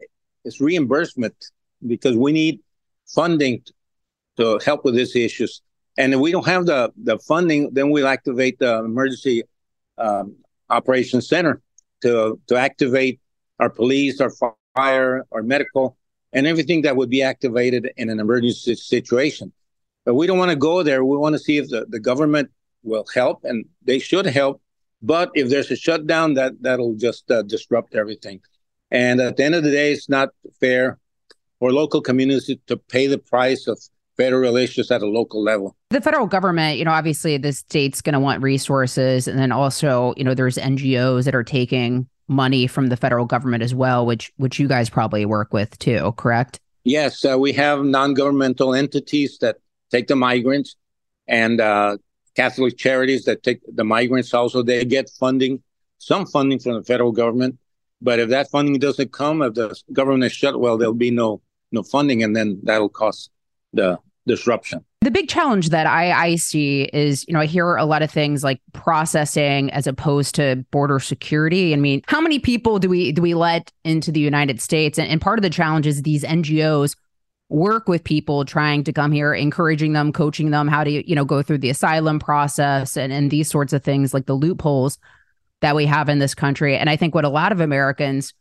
is 0.44 0.62
reimbursement 0.62 1.36
because 1.86 2.16
we 2.16 2.32
need 2.32 2.60
funding 3.08 3.62
to 4.38 4.60
help 4.66 4.86
with 4.86 4.96
these 4.96 5.16
issues. 5.16 5.62
And 5.98 6.14
if 6.14 6.20
we 6.20 6.32
don't 6.32 6.46
have 6.46 6.66
the, 6.66 6.92
the 6.98 7.18
funding, 7.20 7.70
then 7.74 7.90
we'll 7.90 8.08
activate 8.08 8.60
the 8.60 8.80
emergency 8.80 9.44
um, 9.98 10.36
operations 10.70 11.28
center 11.28 11.62
to, 12.02 12.40
to 12.48 12.56
activate 12.56 13.20
our 13.60 13.70
police, 13.70 14.20
our 14.20 14.32
fire, 14.76 15.26
our 15.32 15.44
medical, 15.44 15.98
and 16.34 16.46
everything 16.46 16.82
that 16.82 16.98
would 16.98 17.10
be 17.10 17.22
activated 17.22 17.90
in 17.96 18.10
an 18.10 18.20
emergency 18.20 18.76
situation. 18.76 19.54
But 20.04 20.16
we 20.16 20.28
don't 20.28 20.38
want 20.38 20.52
to 20.52 20.58
go 20.58 20.84
there. 20.84 21.04
We 21.04 21.18
want 21.18 21.34
to 21.34 21.40
see 21.40 21.58
if 21.58 21.70
the, 21.70 21.86
the 21.88 22.00
government 22.00 22.52
will 22.84 23.06
help, 23.14 23.44
and 23.44 23.66
they 23.84 24.00
should 24.00 24.26
help. 24.26 24.62
But 25.02 25.32
if 25.34 25.50
there's 25.50 25.72
a 25.72 25.76
shutdown, 25.76 26.34
that 26.36 26.54
that'll 26.62 26.96
just 26.96 27.30
uh, 27.32 27.42
disrupt 27.44 27.96
everything. 27.96 28.42
And 28.92 29.20
at 29.20 29.38
the 29.38 29.44
end 29.44 29.56
of 29.56 29.64
the 29.64 29.72
day, 29.72 29.94
it's 29.94 30.10
not 30.10 30.30
fair 30.60 31.00
for 31.60 31.72
local 31.72 32.02
communities 32.02 32.58
to 32.68 32.78
pay 32.78 33.08
the 33.08 33.18
price 33.18 33.68
of 33.68 33.80
federal 34.18 34.56
issues 34.58 34.92
at 34.92 35.02
a 35.02 35.08
local 35.08 35.44
level. 35.44 35.76
The 35.90 36.02
federal 36.02 36.28
government, 36.28 36.78
you 36.78 36.86
know, 36.86 36.92
obviously 36.92 37.38
the 37.38 37.54
state's 37.54 38.02
going 38.02 38.14
to 38.14 38.20
want 38.20 38.42
resources. 38.42 39.28
And 39.28 39.38
then 39.38 39.52
also, 39.52 40.14
you 40.18 40.24
know, 40.24 40.34
there's 40.34 40.58
NGOs 40.58 41.26
that 41.26 41.36
are 41.36 41.44
taking 41.44 42.08
money 42.28 42.68
from 42.68 42.88
the 42.88 42.98
federal 42.98 43.26
government 43.26 43.64
as 43.64 43.76
well, 43.76 44.06
which 44.06 44.32
which 44.38 44.60
you 44.60 44.68
guys 44.68 44.90
probably 44.90 45.26
work 45.26 45.54
with 45.54 45.78
too, 45.80 46.14
correct? 46.18 46.60
Yes, 46.84 47.26
uh, 47.26 47.38
we 47.38 47.52
have 47.54 47.84
non-governmental 47.84 48.76
entities 48.76 49.40
that 49.40 49.58
take 49.92 50.08
the 50.08 50.16
migrants, 50.16 50.76
and 51.28 51.60
uh, 51.60 51.98
Catholic 52.36 52.78
charities 52.78 53.26
that 53.26 53.44
take 53.44 53.62
the 53.68 53.84
migrants. 53.84 54.34
Also, 54.34 54.62
they 54.62 54.86
get 54.86 55.10
funding, 55.20 55.64
some 55.98 56.26
funding 56.26 56.60
from 56.60 56.74
the 56.74 56.84
federal 56.84 57.12
government. 57.12 57.58
But 58.02 58.20
if 58.20 58.30
that 58.30 58.52
funding 58.52 58.78
doesn't 58.78 59.12
come, 59.12 59.42
if 59.42 59.56
the 59.56 59.76
government 59.94 60.26
is 60.26 60.32
shut, 60.32 60.60
well, 60.60 60.78
there'll 60.78 60.94
be 60.94 61.12
no 61.12 61.42
no 61.72 61.84
funding, 61.84 62.24
and 62.24 62.36
then 62.36 62.60
that'll 62.64 62.90
cause 62.90 63.30
the 63.76 64.00
disruption. 64.26 64.84
The 65.02 65.12
big 65.12 65.30
challenge 65.30 65.70
that 65.70 65.86
I, 65.86 66.12
I 66.12 66.36
see 66.36 66.84
is, 66.92 67.28
you 67.28 67.34
know, 67.34 67.40
I 67.40 67.46
hear 67.46 67.76
a 67.76 67.86
lot 67.86 68.02
of 68.02 68.10
things 68.10 68.44
like 68.44 68.60
processing 68.74 69.70
as 69.70 69.86
opposed 69.86 70.34
to 70.36 70.66
border 70.72 71.00
security. 71.00 71.74
I 71.74 71.76
mean, 71.78 72.02
how 72.08 72.20
many 72.20 72.40
people 72.40 72.80
do 72.80 72.90
we 72.90 73.12
do 73.12 73.22
we 73.22 73.36
let 73.36 73.72
into 73.84 74.12
the 74.12 74.20
United 74.20 74.60
States? 74.60 74.98
And, 74.98 75.08
and 75.08 75.22
part 75.22 75.38
of 75.38 75.44
the 75.44 75.52
challenge 75.52 75.86
is 75.86 76.02
these 76.02 76.24
NGOs 76.24 76.96
work 77.50 77.88
with 77.88 78.04
people 78.04 78.46
trying 78.46 78.84
to 78.86 78.92
come 78.92 79.12
here, 79.12 79.32
encouraging 79.32 79.94
them, 79.94 80.12
coaching 80.12 80.50
them 80.50 80.68
how 80.68 80.84
to, 80.84 81.08
you 81.08 81.16
know, 81.16 81.26
go 81.26 81.44
through 81.44 81.60
the 81.60 81.70
asylum 81.70 82.18
process 82.18 82.98
and, 82.98 83.14
and 83.14 83.30
these 83.30 83.48
sorts 83.48 83.74
of 83.74 83.84
things 83.84 84.12
like 84.12 84.26
the 84.26 84.34
loopholes 84.34 84.98
that 85.62 85.76
we 85.76 85.86
have 85.86 86.10
in 86.10 86.18
this 86.18 86.34
country. 86.34 86.76
And 86.76 86.90
I 86.90 86.96
think 86.96 87.14
what 87.14 87.26
a 87.26 87.30
lot 87.30 87.52
of 87.52 87.62
Americans 87.62 88.34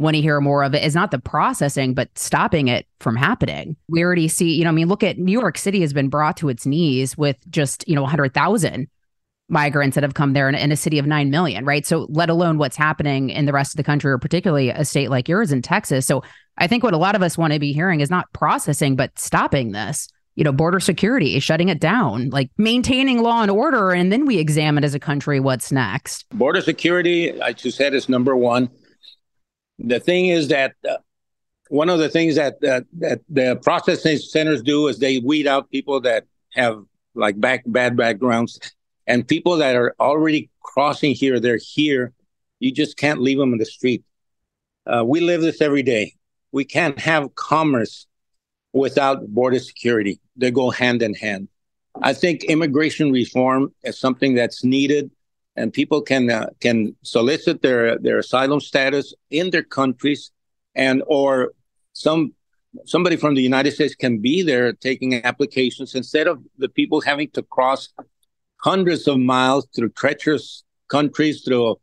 want 0.00 0.16
to 0.16 0.22
hear 0.22 0.40
more 0.40 0.64
of 0.64 0.74
it 0.74 0.82
is 0.82 0.94
not 0.94 1.10
the 1.10 1.18
processing, 1.18 1.92
but 1.92 2.08
stopping 2.18 2.68
it 2.68 2.86
from 3.00 3.16
happening. 3.16 3.76
We 3.88 4.02
already 4.02 4.28
see, 4.28 4.54
you 4.54 4.64
know, 4.64 4.70
I 4.70 4.72
mean, 4.72 4.88
look 4.88 5.02
at 5.02 5.18
New 5.18 5.38
York 5.38 5.58
City 5.58 5.82
has 5.82 5.92
been 5.92 6.08
brought 6.08 6.38
to 6.38 6.48
its 6.48 6.64
knees 6.64 7.18
with 7.18 7.36
just, 7.50 7.86
you 7.86 7.94
know, 7.94 8.02
100,000 8.02 8.88
migrants 9.48 9.96
that 9.96 10.02
have 10.02 10.14
come 10.14 10.32
there 10.32 10.48
in, 10.48 10.54
in, 10.54 10.72
a 10.72 10.76
city 10.76 10.98
of 10.98 11.06
9 11.06 11.28
million, 11.28 11.66
right? 11.66 11.84
So, 11.84 12.06
let 12.08 12.30
alone 12.30 12.56
what's 12.56 12.76
happening 12.76 13.28
in 13.28 13.44
the 13.44 13.52
rest 13.52 13.74
of 13.74 13.76
the 13.76 13.84
country, 13.84 14.10
or 14.10 14.18
particularly 14.18 14.70
a 14.70 14.84
state 14.84 15.10
like 15.10 15.28
yours 15.28 15.52
in 15.52 15.60
Texas. 15.60 16.06
So, 16.06 16.22
I 16.56 16.66
think 16.66 16.82
what 16.82 16.94
a 16.94 16.98
lot 16.98 17.14
of 17.14 17.22
us 17.22 17.36
want 17.36 17.52
to 17.52 17.58
be 17.58 17.72
hearing 17.72 18.00
is 18.00 18.10
not 18.10 18.32
processing, 18.32 18.96
but 18.96 19.18
stopping 19.18 19.72
this. 19.72 20.08
You 20.36 20.44
know, 20.44 20.52
border 20.52 20.80
security, 20.80 21.38
shutting 21.40 21.68
it 21.68 21.80
down, 21.80 22.30
like 22.30 22.50
maintaining 22.56 23.20
law 23.20 23.42
and 23.42 23.50
order. 23.50 23.90
And 23.90 24.10
then 24.10 24.24
we 24.24 24.38
examine 24.38 24.84
as 24.84 24.94
a 24.94 25.00
country 25.00 25.40
what's 25.40 25.70
next. 25.70 26.24
Border 26.30 26.62
security, 26.62 27.38
I 27.42 27.52
just 27.52 27.76
said, 27.76 27.92
is 27.92 28.08
number 28.08 28.34
one 28.34 28.70
the 29.80 30.00
thing 30.00 30.26
is 30.26 30.48
that 30.48 30.74
uh, 30.88 30.96
one 31.68 31.88
of 31.88 31.98
the 31.98 32.08
things 32.08 32.34
that, 32.34 32.60
that 32.60 32.84
that 32.98 33.20
the 33.28 33.56
processing 33.56 34.18
centers 34.18 34.62
do 34.62 34.88
is 34.88 34.98
they 34.98 35.18
weed 35.18 35.46
out 35.46 35.70
people 35.70 36.00
that 36.00 36.26
have 36.52 36.84
like 37.14 37.40
back 37.40 37.62
bad 37.66 37.96
backgrounds. 37.96 38.58
And 39.06 39.26
people 39.26 39.56
that 39.56 39.74
are 39.74 39.94
already 39.98 40.50
crossing 40.62 41.14
here 41.14 41.40
they're 41.40 41.58
here. 41.60 42.12
You 42.60 42.70
just 42.72 42.96
can't 42.96 43.20
leave 43.20 43.38
them 43.38 43.52
in 43.52 43.58
the 43.58 43.64
street. 43.64 44.04
Uh, 44.86 45.04
we 45.04 45.20
live 45.20 45.40
this 45.40 45.60
every 45.60 45.82
day. 45.82 46.14
We 46.52 46.64
can't 46.64 46.98
have 46.98 47.34
commerce 47.34 48.06
without 48.72 49.26
border 49.28 49.58
security. 49.58 50.20
They 50.36 50.50
go 50.50 50.70
hand 50.70 51.02
in 51.02 51.14
hand. 51.14 51.48
I 52.02 52.12
think 52.12 52.44
immigration 52.44 53.10
reform 53.12 53.74
is 53.82 53.98
something 53.98 54.34
that's 54.34 54.62
needed 54.62 55.10
and 55.56 55.72
people 55.72 56.00
can 56.02 56.30
uh, 56.30 56.46
can 56.60 56.94
solicit 57.02 57.62
their 57.62 57.98
their 57.98 58.18
asylum 58.18 58.60
status 58.60 59.14
in 59.30 59.50
their 59.50 59.62
countries, 59.62 60.30
and 60.74 61.02
or 61.06 61.52
some 61.92 62.34
somebody 62.86 63.16
from 63.16 63.34
the 63.34 63.42
United 63.42 63.72
States 63.72 63.94
can 63.94 64.18
be 64.18 64.42
there 64.42 64.72
taking 64.72 65.24
applications 65.24 65.94
instead 65.94 66.26
of 66.28 66.38
the 66.58 66.68
people 66.68 67.00
having 67.00 67.28
to 67.30 67.42
cross 67.42 67.88
hundreds 68.58 69.08
of 69.08 69.18
miles 69.18 69.66
through 69.74 69.90
treacherous 69.90 70.62
countries, 70.88 71.42
through 71.42 71.76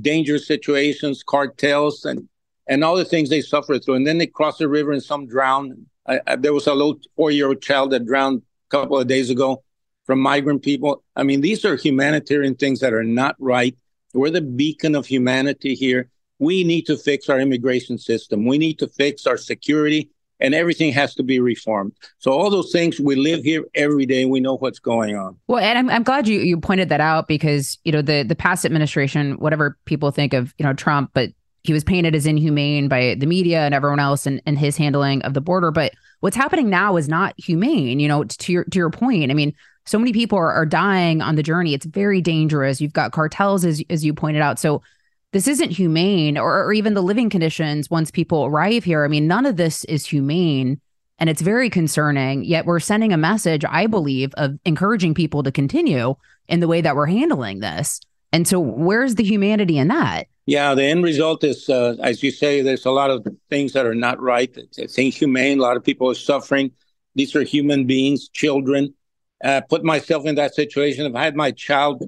dangerous 0.00 0.46
situations, 0.46 1.22
cartels, 1.22 2.04
and 2.04 2.28
and 2.68 2.84
all 2.84 2.96
the 2.96 3.04
things 3.04 3.30
they 3.30 3.40
suffer 3.40 3.78
through. 3.78 3.94
And 3.94 4.06
then 4.06 4.18
they 4.18 4.26
cross 4.26 4.58
the 4.58 4.68
river 4.68 4.92
and 4.92 5.02
some 5.02 5.26
drown. 5.26 5.86
I, 6.06 6.20
I, 6.26 6.36
there 6.36 6.52
was 6.52 6.66
a 6.66 6.74
little 6.74 6.98
four-year-old 7.16 7.62
child 7.62 7.90
that 7.90 8.06
drowned 8.06 8.42
a 8.68 8.70
couple 8.70 8.98
of 8.98 9.06
days 9.06 9.30
ago 9.30 9.62
from 10.08 10.20
migrant 10.20 10.62
people. 10.62 11.04
I 11.16 11.22
mean, 11.22 11.42
these 11.42 11.66
are 11.66 11.76
humanitarian 11.76 12.54
things 12.54 12.80
that 12.80 12.94
are 12.94 13.04
not 13.04 13.36
right. 13.38 13.76
We're 14.14 14.30
the 14.30 14.40
beacon 14.40 14.94
of 14.94 15.04
humanity 15.04 15.74
here. 15.74 16.08
We 16.38 16.64
need 16.64 16.86
to 16.86 16.96
fix 16.96 17.28
our 17.28 17.38
immigration 17.38 17.98
system. 17.98 18.46
We 18.46 18.56
need 18.56 18.78
to 18.78 18.88
fix 18.88 19.26
our 19.26 19.36
security, 19.36 20.08
and 20.40 20.54
everything 20.54 20.92
has 20.92 21.14
to 21.16 21.22
be 21.22 21.40
reformed. 21.40 21.92
So 22.20 22.32
all 22.32 22.48
those 22.48 22.72
things, 22.72 22.98
we 22.98 23.16
live 23.16 23.44
here 23.44 23.64
every 23.74 24.06
day. 24.06 24.24
We 24.24 24.40
know 24.40 24.56
what's 24.56 24.78
going 24.78 25.14
on. 25.14 25.36
Well, 25.46 25.62
and 25.62 25.78
I'm, 25.78 25.90
I'm 25.90 26.04
glad 26.04 26.26
you 26.26 26.40
you 26.40 26.58
pointed 26.58 26.88
that 26.88 27.02
out 27.02 27.28
because 27.28 27.76
you 27.84 27.92
know 27.92 28.00
the 28.00 28.22
the 28.22 28.36
past 28.36 28.64
administration, 28.64 29.32
whatever 29.32 29.76
people 29.84 30.10
think 30.10 30.32
of 30.32 30.54
you 30.56 30.64
know 30.64 30.72
Trump, 30.72 31.10
but 31.12 31.32
he 31.64 31.74
was 31.74 31.84
painted 31.84 32.14
as 32.14 32.24
inhumane 32.24 32.88
by 32.88 33.14
the 33.18 33.26
media 33.26 33.60
and 33.60 33.74
everyone 33.74 34.00
else 34.00 34.26
and, 34.26 34.40
and 34.46 34.58
his 34.58 34.78
handling 34.78 35.20
of 35.20 35.34
the 35.34 35.42
border. 35.42 35.70
But 35.70 35.92
what's 36.20 36.36
happening 36.36 36.70
now 36.70 36.96
is 36.96 37.10
not 37.10 37.34
humane. 37.36 38.00
You 38.00 38.08
know, 38.08 38.24
to 38.24 38.52
your 38.52 38.64
to 38.64 38.78
your 38.78 38.88
point. 38.88 39.30
I 39.30 39.34
mean, 39.34 39.52
so 39.88 39.98
many 39.98 40.12
people 40.12 40.38
are, 40.38 40.52
are 40.52 40.66
dying 40.66 41.22
on 41.22 41.36
the 41.36 41.42
journey. 41.42 41.72
It's 41.72 41.86
very 41.86 42.20
dangerous. 42.20 42.80
You've 42.80 42.92
got 42.92 43.12
cartels, 43.12 43.64
as 43.64 43.82
as 43.88 44.04
you 44.04 44.12
pointed 44.12 44.42
out. 44.42 44.58
So 44.58 44.82
this 45.32 45.48
isn't 45.48 45.70
humane, 45.70 46.36
or, 46.36 46.64
or 46.64 46.72
even 46.72 46.94
the 46.94 47.02
living 47.02 47.30
conditions 47.30 47.90
once 47.90 48.10
people 48.10 48.44
arrive 48.44 48.84
here. 48.84 49.04
I 49.04 49.08
mean, 49.08 49.26
none 49.26 49.46
of 49.46 49.56
this 49.56 49.84
is 49.84 50.06
humane. 50.06 50.80
And 51.18 51.28
it's 51.28 51.42
very 51.42 51.68
concerning. 51.68 52.44
Yet 52.44 52.64
we're 52.64 52.78
sending 52.78 53.12
a 53.12 53.16
message, 53.16 53.64
I 53.68 53.86
believe, 53.86 54.32
of 54.34 54.58
encouraging 54.64 55.14
people 55.14 55.42
to 55.42 55.50
continue 55.50 56.14
in 56.48 56.60
the 56.60 56.68
way 56.68 56.80
that 56.80 56.94
we're 56.94 57.06
handling 57.06 57.58
this. 57.58 58.00
And 58.30 58.46
so, 58.46 58.60
where's 58.60 59.14
the 59.14 59.24
humanity 59.24 59.78
in 59.78 59.88
that? 59.88 60.28
Yeah, 60.46 60.74
the 60.74 60.84
end 60.84 61.02
result 61.02 61.44
is, 61.44 61.68
uh, 61.68 61.96
as 62.00 62.22
you 62.22 62.30
say, 62.30 62.60
there's 62.62 62.86
a 62.86 62.90
lot 62.90 63.10
of 63.10 63.26
things 63.50 63.72
that 63.72 63.86
are 63.86 63.94
not 63.94 64.20
right. 64.20 64.54
It's, 64.56 64.78
it's 64.78 64.98
inhumane. 64.98 65.58
A 65.58 65.62
lot 65.62 65.76
of 65.76 65.84
people 65.84 66.10
are 66.10 66.14
suffering. 66.14 66.72
These 67.14 67.34
are 67.34 67.42
human 67.42 67.86
beings, 67.86 68.28
children 68.28 68.94
uh, 69.42 69.60
put 69.68 69.84
myself 69.84 70.26
in 70.26 70.34
that 70.36 70.54
situation. 70.54 71.06
If 71.06 71.14
I 71.14 71.24
had 71.24 71.36
my 71.36 71.50
child 71.50 72.04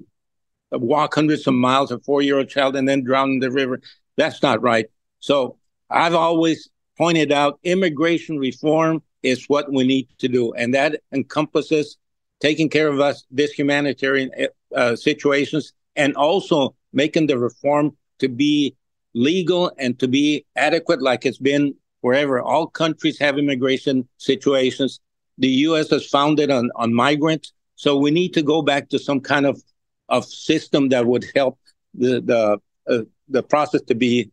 walk 0.72 1.14
hundreds 1.14 1.46
of 1.46 1.54
miles, 1.54 1.90
a 1.90 1.98
four 2.00 2.22
year 2.22 2.38
old 2.38 2.48
child, 2.48 2.76
and 2.76 2.88
then 2.88 3.04
drown 3.04 3.30
in 3.30 3.38
the 3.40 3.50
river, 3.50 3.80
that's 4.16 4.42
not 4.42 4.62
right. 4.62 4.86
So 5.20 5.56
I've 5.88 6.14
always 6.14 6.68
pointed 6.96 7.32
out 7.32 7.58
immigration 7.62 8.38
reform 8.38 9.02
is 9.22 9.46
what 9.48 9.72
we 9.72 9.84
need 9.84 10.08
to 10.18 10.28
do. 10.28 10.52
And 10.54 10.74
that 10.74 11.00
encompasses 11.12 11.96
taking 12.40 12.68
care 12.68 12.88
of 12.88 13.00
us, 13.00 13.24
this 13.30 13.52
humanitarian 13.52 14.30
uh, 14.74 14.96
situations, 14.96 15.72
and 15.96 16.14
also 16.16 16.74
making 16.92 17.26
the 17.26 17.38
reform 17.38 17.96
to 18.18 18.28
be 18.28 18.76
legal 19.14 19.72
and 19.78 19.98
to 19.98 20.08
be 20.08 20.44
adequate 20.56 21.02
like 21.02 21.26
it's 21.26 21.38
been 21.38 21.74
wherever. 22.00 22.40
All 22.40 22.66
countries 22.66 23.18
have 23.18 23.38
immigration 23.38 24.08
situations 24.16 25.00
The 25.40 25.48
U.S. 25.48 25.90
is 25.90 26.06
founded 26.06 26.50
on, 26.50 26.70
on 26.76 26.94
migrants. 26.94 27.52
So 27.74 27.96
we 27.96 28.10
need 28.10 28.34
to 28.34 28.42
go 28.42 28.62
back 28.62 28.90
to 28.90 28.98
some 28.98 29.20
kind 29.20 29.46
of, 29.46 29.60
of 30.08 30.24
system 30.24 30.90
that 30.90 31.06
would 31.06 31.24
help 31.34 31.58
the, 31.94 32.20
the, 32.20 32.60
uh, 32.86 33.04
the 33.28 33.42
process 33.42 33.82
to 33.82 33.94
be 33.94 34.30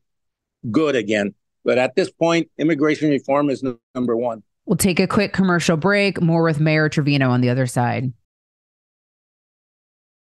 good 0.70 0.96
again. 0.96 1.34
But 1.64 1.78
at 1.78 1.96
this 1.96 2.12
point, 2.12 2.50
immigration 2.58 3.10
reform 3.10 3.50
is 3.50 3.64
number 3.96 4.16
one. 4.16 4.44
We'll 4.66 4.78
take 4.78 5.00
a 5.00 5.08
quick 5.08 5.34
commercial 5.34 5.78
break. 5.78 6.22
More 6.22 6.44
with 6.44 6.60
Mayor 6.60 6.90
Trevino 6.90 7.30
on 7.30 7.42
the 7.42 7.50
other 7.50 7.68
side. 7.68 8.12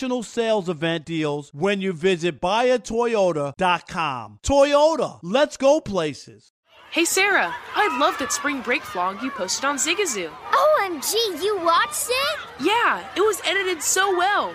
national 0.00 0.22
sales 0.22 0.70
event 0.70 1.04
deals 1.04 1.52
when 1.52 1.82
you 1.82 1.92
visit 1.92 2.40
buyatoyota.com. 2.40 4.38
Toyota, 4.42 5.18
let's 5.22 5.58
go 5.58 5.78
places. 5.78 6.52
Hey 6.90 7.04
Sarah, 7.04 7.54
I 7.74 7.98
love 7.98 8.16
that 8.18 8.32
spring 8.32 8.62
break 8.62 8.80
vlog 8.80 9.20
you 9.22 9.30
posted 9.30 9.66
on 9.66 9.76
Zigazoo. 9.76 10.30
OMG, 10.52 11.12
you 11.44 11.60
watched 11.62 12.08
it? 12.08 12.38
Yeah, 12.60 13.06
it 13.14 13.20
was 13.20 13.42
edited 13.44 13.82
so 13.82 14.16
well. 14.16 14.54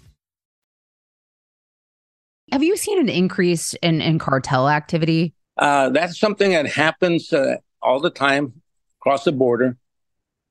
Have 2.51 2.63
you 2.63 2.75
seen 2.75 2.99
an 2.99 3.07
increase 3.07 3.73
in, 3.81 4.01
in 4.01 4.19
cartel 4.19 4.69
activity? 4.69 5.33
Uh, 5.57 5.89
that's 5.89 6.19
something 6.19 6.51
that 6.51 6.67
happens 6.67 7.31
uh, 7.31 7.55
all 7.81 8.01
the 8.01 8.09
time 8.09 8.61
across 8.99 9.23
the 9.23 9.31
border. 9.31 9.77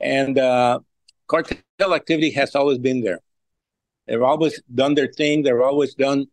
And 0.00 0.38
uh, 0.38 0.80
cartel 1.26 1.94
activity 1.94 2.30
has 2.30 2.54
always 2.54 2.78
been 2.78 3.02
there. 3.02 3.20
They've 4.06 4.22
always 4.22 4.60
done 4.74 4.94
their 4.94 5.08
thing, 5.08 5.42
they've 5.42 5.60
always 5.60 5.94
done 5.94 6.26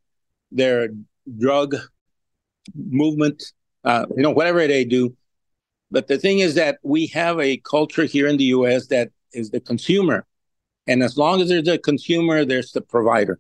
their 0.51 0.89
drug 1.37 1.75
movement, 2.73 3.43
uh, 3.83 4.05
you 4.15 4.23
know, 4.23 4.31
whatever 4.31 4.65
they 4.65 4.85
do. 4.85 5.15
But 5.91 6.07
the 6.07 6.17
thing 6.17 6.39
is 6.39 6.55
that 6.55 6.79
we 6.81 7.07
have 7.07 7.39
a 7.39 7.57
culture 7.57 8.05
here 8.05 8.27
in 8.27 8.37
the 8.37 8.45
US 8.45 8.87
that 8.87 9.11
is 9.33 9.51
the 9.51 9.59
consumer. 9.59 10.25
And 10.87 11.03
as 11.03 11.17
long 11.17 11.41
as 11.41 11.49
there's 11.49 11.67
a 11.67 11.77
consumer, 11.77 12.45
there's 12.45 12.71
the 12.71 12.81
provider. 12.81 13.39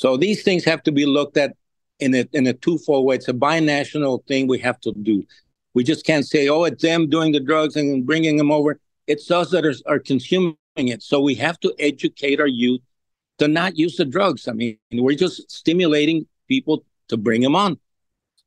So 0.00 0.16
these 0.16 0.42
things 0.42 0.64
have 0.64 0.82
to 0.84 0.92
be 0.92 1.04
looked 1.04 1.36
at 1.36 1.54
in 1.98 2.14
a 2.14 2.24
in 2.32 2.46
a 2.46 2.54
twofold 2.54 3.04
way. 3.04 3.16
It's 3.16 3.28
a 3.28 3.34
binational 3.34 4.26
thing 4.26 4.48
we 4.48 4.58
have 4.60 4.80
to 4.80 4.92
do. 4.92 5.26
We 5.74 5.84
just 5.84 6.06
can't 6.06 6.26
say, 6.26 6.48
"Oh, 6.48 6.64
it's 6.64 6.80
them 6.80 7.10
doing 7.10 7.32
the 7.32 7.40
drugs 7.40 7.76
and 7.76 8.06
bringing 8.06 8.38
them 8.38 8.50
over." 8.50 8.80
It's 9.06 9.30
us 9.30 9.50
that 9.50 9.66
are, 9.66 9.74
are 9.84 9.98
consuming 9.98 10.56
it. 10.76 11.02
So 11.02 11.20
we 11.20 11.34
have 11.34 11.60
to 11.60 11.74
educate 11.78 12.40
our 12.40 12.46
youth 12.46 12.80
to 13.40 13.46
not 13.46 13.76
use 13.76 13.96
the 13.96 14.06
drugs. 14.06 14.48
I 14.48 14.52
mean, 14.52 14.78
we're 14.90 15.18
just 15.18 15.50
stimulating 15.50 16.26
people 16.48 16.82
to 17.08 17.18
bring 17.18 17.42
them 17.42 17.54
on. 17.54 17.78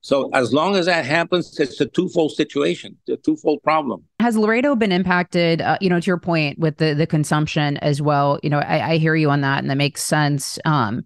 So 0.02 0.32
as 0.34 0.56
long 0.56 0.76
as 0.76 0.88
that 0.88 1.06
happens, 1.06 1.60
it's 1.60 1.80
a 1.80 1.86
twofold 1.86 2.32
situation, 2.32 2.98
a 3.08 3.18
twofold 3.18 3.62
problem. 3.62 4.04
Has 4.20 4.36
Laredo 4.36 4.76
been 4.76 4.92
impacted? 4.92 5.62
Uh, 5.62 5.78
you 5.82 5.90
know, 5.92 6.00
to 6.00 6.08
your 6.08 6.18
point 6.18 6.58
with 6.58 6.78
the 6.78 6.96
the 6.96 7.06
consumption 7.06 7.78
as 7.78 8.02
well. 8.02 8.40
You 8.42 8.50
know, 8.50 8.60
I, 8.60 8.94
I 8.94 8.98
hear 8.98 9.16
you 9.16 9.30
on 9.30 9.42
that, 9.42 9.60
and 9.60 9.70
that 9.70 9.78
makes 9.78 10.02
sense. 10.02 10.58
Um, 10.66 11.06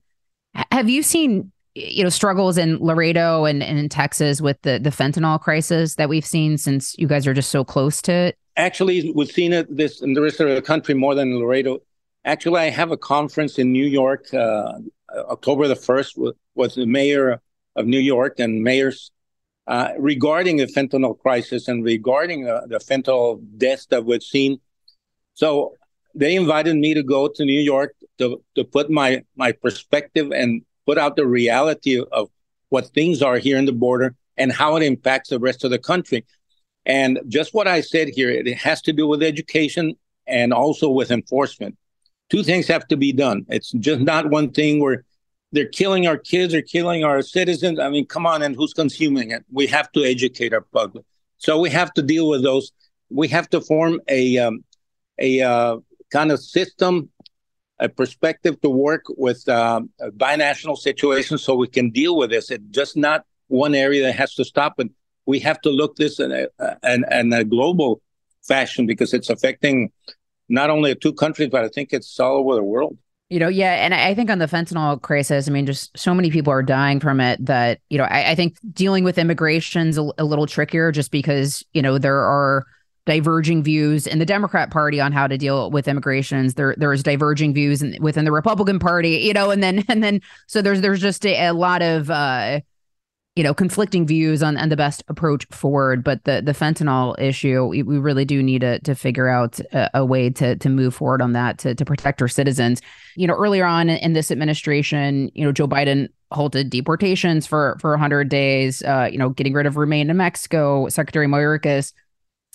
have 0.72 0.89
you 0.89 1.04
seen 1.04 1.52
you 1.76 2.04
know 2.04 2.10
struggles 2.10 2.58
in 2.58 2.78
Laredo 2.80 3.46
and, 3.46 3.62
and 3.62 3.78
in 3.78 3.89
Texas 3.89 4.41
with 4.41 4.62
the 4.63 4.80
the 4.80 4.89
fentanyl 4.89 5.39
crisis 5.39 5.96
that 5.96 6.10
we've 6.10 6.26
seen 6.26 6.58
since 6.58 6.96
you 6.98 7.08
guys 7.08 7.28
are 7.28 7.34
just 7.34 7.50
so 7.50 7.63
close 7.63 8.02
to 8.04 8.12
it? 8.12 8.38
Actually, 8.56 9.12
we've 9.13 9.32
seen 9.32 9.54
it 9.54 9.76
this 9.76 10.02
in 10.02 10.13
the 10.13 10.22
rest 10.22 10.39
of 10.39 10.50
the 10.50 10.62
country 10.62 10.96
more 10.96 11.13
than 11.13 11.39
Laredo. 11.39 11.80
Actually, 12.26 12.62
I 12.62 12.70
have 12.70 12.91
a 12.91 12.98
conference 12.98 13.60
in 13.60 13.72
New 13.72 13.86
York, 13.86 14.34
uh, 14.34 14.74
October 15.30 15.67
the 15.67 15.76
first, 15.76 16.17
with, 16.17 16.36
with 16.56 16.76
the 16.76 16.86
mayor 16.86 17.39
of 17.76 17.86
New 17.86 18.00
York 18.00 18.39
and 18.39 18.63
mayors 18.63 19.12
uh, 19.67 19.91
regarding 19.98 20.58
the 20.58 20.65
fentanyl 20.65 21.17
crisis 21.17 21.67
and 21.67 21.84
regarding 21.84 22.50
uh, 22.50 22.62
the 22.67 22.80
fentanyl 22.80 23.39
deaths 23.58 23.86
that 23.88 24.04
we've 24.04 24.24
seen. 24.24 24.60
So 25.36 25.76
they 26.15 26.36
invited 26.36 26.76
me 26.76 26.96
to 26.96 27.04
go 27.04 27.28
to 27.28 27.46
New 27.46 27.62
York 27.62 27.93
to, 28.20 28.44
to 28.56 28.64
put 28.64 28.90
my, 28.90 29.24
my 29.36 29.52
perspective 29.52 30.32
and 30.32 30.64
put 30.86 30.98
out 30.98 31.16
the 31.16 31.28
reality 31.28 32.02
of 32.12 32.30
what 32.70 32.88
things 32.88 33.22
are 33.22 33.38
here 33.38 33.58
in 33.58 33.66
the 33.66 33.72
border 33.72 34.16
and 34.38 34.52
how 34.52 34.76
it 34.76 34.84
impacts 34.84 35.30
the 35.30 35.40
rest 35.40 35.64
of 35.64 35.72
the 35.72 35.80
country. 35.80 36.26
And 36.86 37.20
just 37.28 37.54
what 37.54 37.68
I 37.68 37.82
said 37.82 38.10
here, 38.10 38.30
it 38.30 38.48
has 38.58 38.82
to 38.84 38.94
do 38.94 39.08
with 39.08 39.22
education 39.22 39.96
and 40.26 40.54
also 40.54 40.90
with 40.90 41.12
enforcement. 41.12 41.78
Two 42.30 42.44
things 42.44 42.68
have 42.68 42.88
to 42.88 42.98
be 42.98 43.12
done. 43.14 43.46
It's 43.50 43.72
just 43.72 44.02
not 44.02 44.30
one 44.30 44.52
thing 44.52 44.82
where 44.82 45.04
they're 45.52 45.68
killing 45.68 46.08
our 46.08 46.18
kids 46.18 46.54
or 46.54 46.62
killing 46.62 47.04
our 47.04 47.22
citizens. 47.22 47.80
I 47.80 47.90
mean, 47.90 48.06
come 48.06 48.26
on, 48.26 48.42
and 48.42 48.56
who's 48.56 48.74
consuming 48.74 49.32
it? 49.32 49.46
We 49.52 49.68
have 49.68 49.92
to 49.94 50.04
educate 50.04 50.54
our 50.54 50.62
public. 50.62 51.06
So 51.38 51.60
we 51.60 51.70
have 51.70 51.94
to 51.94 52.02
deal 52.02 52.28
with 52.28 52.44
those. 52.44 52.72
We 53.10 53.30
have 53.30 53.50
to 53.52 53.62
form 53.62 54.02
a 54.10 54.38
um, 54.40 54.64
a 55.20 55.42
uh, 55.42 55.78
kind 56.12 56.32
of 56.32 56.40
system, 56.42 57.10
a 57.80 57.90
perspective 57.90 58.60
to 58.62 58.70
work 58.70 59.04
with 59.10 59.48
um, 59.50 59.90
a 60.00 60.12
binational 60.12 60.78
situation 60.78 61.38
so 61.38 61.56
we 61.56 61.68
can 61.68 61.90
deal 61.92 62.18
with 62.18 62.30
this. 62.30 62.50
It's 62.50 62.63
just 62.72 62.98
not 62.98 63.26
one 63.48 63.76
area 63.76 64.04
that 64.04 64.13
has 64.13 64.34
to 64.36 64.46
stop. 64.46 64.76
But 64.78 64.88
we 65.26 65.40
have 65.40 65.62
to 65.62 65.70
look 65.70 65.96
this 65.96 66.20
in 66.20 66.32
a, 66.32 66.48
in, 66.84 67.06
in 67.12 67.34
a 67.34 67.44
global 67.44 68.02
fashion 68.48 68.86
because 68.86 69.13
it's 69.13 69.30
affecting 69.30 69.92
not 70.50 70.70
only 70.70 70.96
two 70.96 71.13
countries, 71.13 71.50
but 71.52 71.63
I 71.63 71.68
think 71.68 71.92
it's 71.92 72.20
all 72.20 72.38
over 72.38 72.56
the 72.56 72.63
world. 72.63 72.98
You 73.30 73.40
know, 73.40 73.50
yeah. 73.50 73.74
And 73.74 73.94
I 73.94 74.16
think 74.16 74.30
on 74.30 74.40
the 74.40 74.46
fentanyl 74.46 75.02
crisis, 75.02 75.50
I 75.50 75.52
mean, 75.52 75.66
just 75.66 75.96
so 75.98 76.13
many 76.13 76.32
people 76.32 76.54
are 76.54 76.63
dying 76.63 77.02
from 77.02 77.20
it 77.20 77.46
that, 77.46 77.82
you 77.90 77.98
know, 77.98 78.06
I, 78.06 78.32
I 78.32 78.36
think 78.36 78.58
dealing 78.72 79.04
with 79.04 79.18
immigration's 79.18 79.98
a, 79.98 80.10
a 80.18 80.24
little 80.24 80.48
trickier 80.48 80.94
just 80.94 81.12
because, 81.12 81.62
you 81.74 81.82
know, 81.82 81.98
there 81.98 82.22
are 82.22 82.66
diverging 83.08 83.63
views 83.63 84.06
in 84.06 84.20
the 84.20 84.26
Democrat 84.26 84.70
Party 84.70 85.00
on 85.00 85.13
how 85.13 85.26
to 85.28 85.38
deal 85.38 85.72
with 85.72 85.88
immigrations. 85.88 86.56
There 86.56 86.76
there's 86.78 87.02
diverging 87.02 87.54
views 87.54 87.82
in, 87.82 87.98
within 88.02 88.26
the 88.26 88.34
Republican 88.34 88.80
Party, 88.80 89.12
you 89.17 89.34
know, 89.34 89.50
and 89.50 89.63
then 89.63 89.84
and 89.89 90.04
then 90.04 90.22
so 90.46 90.62
there's 90.62 90.82
there's 90.82 91.02
just 91.02 91.26
a, 91.26 91.48
a 91.48 91.54
lot 91.54 91.82
of 91.82 92.12
uh 92.12 92.60
you 93.38 93.43
know 93.43 93.54
conflicting 93.54 94.06
views 94.06 94.43
on, 94.43 94.58
on 94.58 94.67
the 94.67 94.76
best 94.76 95.04
approach 95.08 95.46
forward. 95.52 96.04
But 96.04 96.26
the 96.26 96.41
the 96.43 96.52
fentanyl 96.52 97.17
issue 97.17 97.65
we, 97.65 97.82
we 97.82 97.98
really 97.98 98.26
do 98.26 98.43
need 98.43 98.60
to, 98.62 98.80
to 98.80 98.93
figure 98.93 99.30
out 99.30 99.60
a, 99.72 99.89
a, 100.00 100.06
way 100.06 100.30
to 100.32 100.58
to 100.58 100.70
move 100.70 100.93
forward 100.93 101.22
on 101.22 101.32
that 101.32 101.58
to, 101.60 101.74
to 101.74 101.86
protect 101.86 102.22
our 102.22 102.28
citizens. 102.28 102.82
You 103.15 103.26
know 103.26 103.36
earlier 103.36 103.65
on 103.65 103.89
in 103.89 104.13
this 104.13 104.32
administration 104.32 105.32
you 105.34 105.46
know 105.46 105.54
joe 105.54 105.67
biden 105.67 106.10
halted 106.30 106.70
deportations 106.70 107.48
for 107.48 107.78
for 107.80 107.91
100 107.91 108.28
days 108.28 108.84
uh 108.84 109.08
you 109.10 109.17
know 109.17 109.30
getting 109.30 109.54
rid 109.54 109.65
of 109.65 109.78
remain 109.78 110.10
in 110.10 110.17
mexico. 110.17 110.89
Secretary 110.89 111.26
mayorkas 111.26 111.93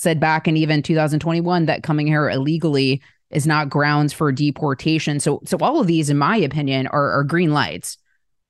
said 0.02 0.20
back 0.20 0.48
in 0.48 0.56
even 0.56 0.82
2021 0.82 1.66
that 1.66 1.82
coming 1.82 2.06
here 2.06 2.28
illegally 2.28 3.00
is 3.30 3.46
not 3.46 3.70
grounds 3.70 4.12
for 4.12 4.30
deportation 4.30 5.20
so 5.20 5.40
so 5.44 5.56
all 5.60 5.80
of 5.80 5.86
these 5.86 6.10
in 6.10 6.18
my 6.18 6.36
opinion 6.36 6.86
are, 6.88 7.12
are 7.12 7.24
green 7.24 7.52
lights 7.52 7.96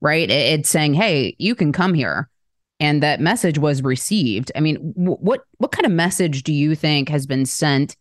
right? 0.03 0.29
It's 0.29 0.69
saying, 0.69 0.95
"Hey, 0.95 1.35
you 1.39 1.55
can 1.55 1.73
come 1.73 1.95
here." 1.95 2.29
And 2.81 3.03
that 3.03 3.21
message 3.21 3.59
was 3.59 3.83
received. 3.83 4.51
I 4.57 4.61
mean, 4.61 4.77
what 4.97 5.43
what 5.59 5.73
kind 5.73 5.87
of 5.87 5.93
message 5.93 6.43
do 6.43 6.53
you 6.53 6.75
think 6.75 7.09
has 7.09 7.27
been 7.27 7.47
sent 7.47 7.97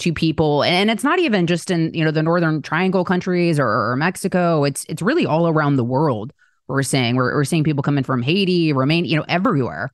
to 0.00 0.12
people? 0.12 0.62
And 0.62 0.90
it's 0.90 1.02
not 1.02 1.18
even 1.18 1.46
just 1.46 1.70
in, 1.70 1.92
you 1.94 2.04
know, 2.04 2.10
the 2.10 2.22
northern 2.22 2.60
triangle 2.62 3.04
countries 3.04 3.58
or, 3.58 3.66
or 3.90 3.96
Mexico. 3.96 4.64
It's 4.64 4.84
it's 4.84 5.02
really 5.02 5.26
all 5.26 5.48
around 5.48 5.76
the 5.76 5.84
world. 5.84 6.32
We're 6.68 6.82
saying 6.82 7.16
we're, 7.16 7.34
we're 7.34 7.44
seeing 7.44 7.64
people 7.64 7.82
coming 7.82 8.04
from 8.04 8.22
Haiti, 8.22 8.72
Romania, 8.72 9.10
you 9.10 9.16
know, 9.16 9.24
everywhere. 9.28 9.92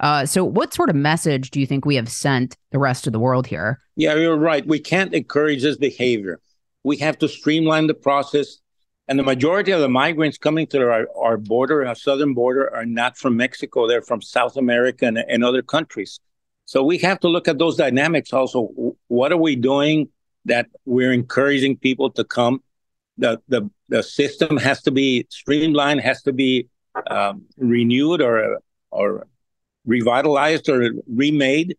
Uh, 0.00 0.26
so, 0.26 0.44
what 0.44 0.74
sort 0.74 0.90
of 0.90 0.96
message 0.96 1.50
do 1.50 1.60
you 1.60 1.66
think 1.66 1.84
we 1.84 1.96
have 1.96 2.08
sent 2.08 2.56
the 2.72 2.78
rest 2.78 3.06
of 3.06 3.12
the 3.12 3.20
world 3.20 3.46
here? 3.46 3.78
Yeah, 3.96 4.14
you're 4.14 4.36
right. 4.36 4.66
We 4.66 4.80
can't 4.80 5.14
encourage 5.14 5.62
this 5.62 5.76
behavior. 5.76 6.40
We 6.82 6.96
have 6.98 7.18
to 7.18 7.28
streamline 7.28 7.86
the 7.86 7.94
process 7.94 8.58
and 9.06 9.18
the 9.18 9.22
majority 9.22 9.70
of 9.70 9.80
the 9.80 9.88
migrants 9.88 10.38
coming 10.38 10.66
to 10.68 10.90
our, 10.90 11.06
our 11.16 11.36
border, 11.36 11.86
our 11.86 11.94
southern 11.94 12.32
border, 12.32 12.74
are 12.74 12.86
not 12.86 13.18
from 13.18 13.36
Mexico. 13.36 13.86
They're 13.86 14.02
from 14.02 14.22
South 14.22 14.56
America 14.56 15.06
and, 15.06 15.18
and 15.18 15.44
other 15.44 15.62
countries. 15.62 16.20
So 16.64 16.82
we 16.82 16.98
have 16.98 17.20
to 17.20 17.28
look 17.28 17.46
at 17.46 17.58
those 17.58 17.76
dynamics 17.76 18.32
also. 18.32 18.96
What 19.08 19.32
are 19.32 19.36
we 19.36 19.56
doing 19.56 20.08
that 20.46 20.68
we're 20.86 21.12
encouraging 21.12 21.76
people 21.76 22.10
to 22.12 22.24
come? 22.24 22.62
The, 23.18 23.40
the, 23.48 23.70
the 23.90 24.02
system 24.02 24.56
has 24.56 24.82
to 24.82 24.90
be 24.90 25.26
streamlined, 25.28 26.00
has 26.00 26.22
to 26.22 26.32
be 26.32 26.68
um, 27.10 27.44
renewed 27.58 28.22
or, 28.22 28.60
or 28.90 29.26
revitalized 29.86 30.68
or 30.68 30.92
remade 31.06 31.76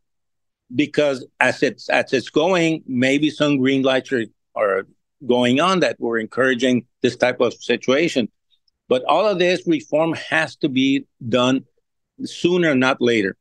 because 0.73 1.25
as 1.39 1.61
it's, 1.63 1.89
as 1.89 2.13
it's 2.13 2.29
going, 2.29 2.83
maybe 2.87 3.29
some 3.29 3.57
green 3.57 3.83
lights 3.83 4.11
are, 4.11 4.25
are 4.55 4.87
going 5.25 5.59
on 5.59 5.79
that 5.79 5.95
we're 5.99 6.19
encouraging 6.19 6.85
this 7.01 7.15
type 7.15 7.41
of 7.41 7.53
situation. 7.53 8.29
But 8.87 9.03
all 9.05 9.27
of 9.27 9.39
this 9.39 9.67
reform 9.67 10.13
has 10.13 10.55
to 10.57 10.69
be 10.69 11.05
done 11.27 11.65
sooner, 12.23 12.75
not 12.75 13.01
later, 13.01 13.35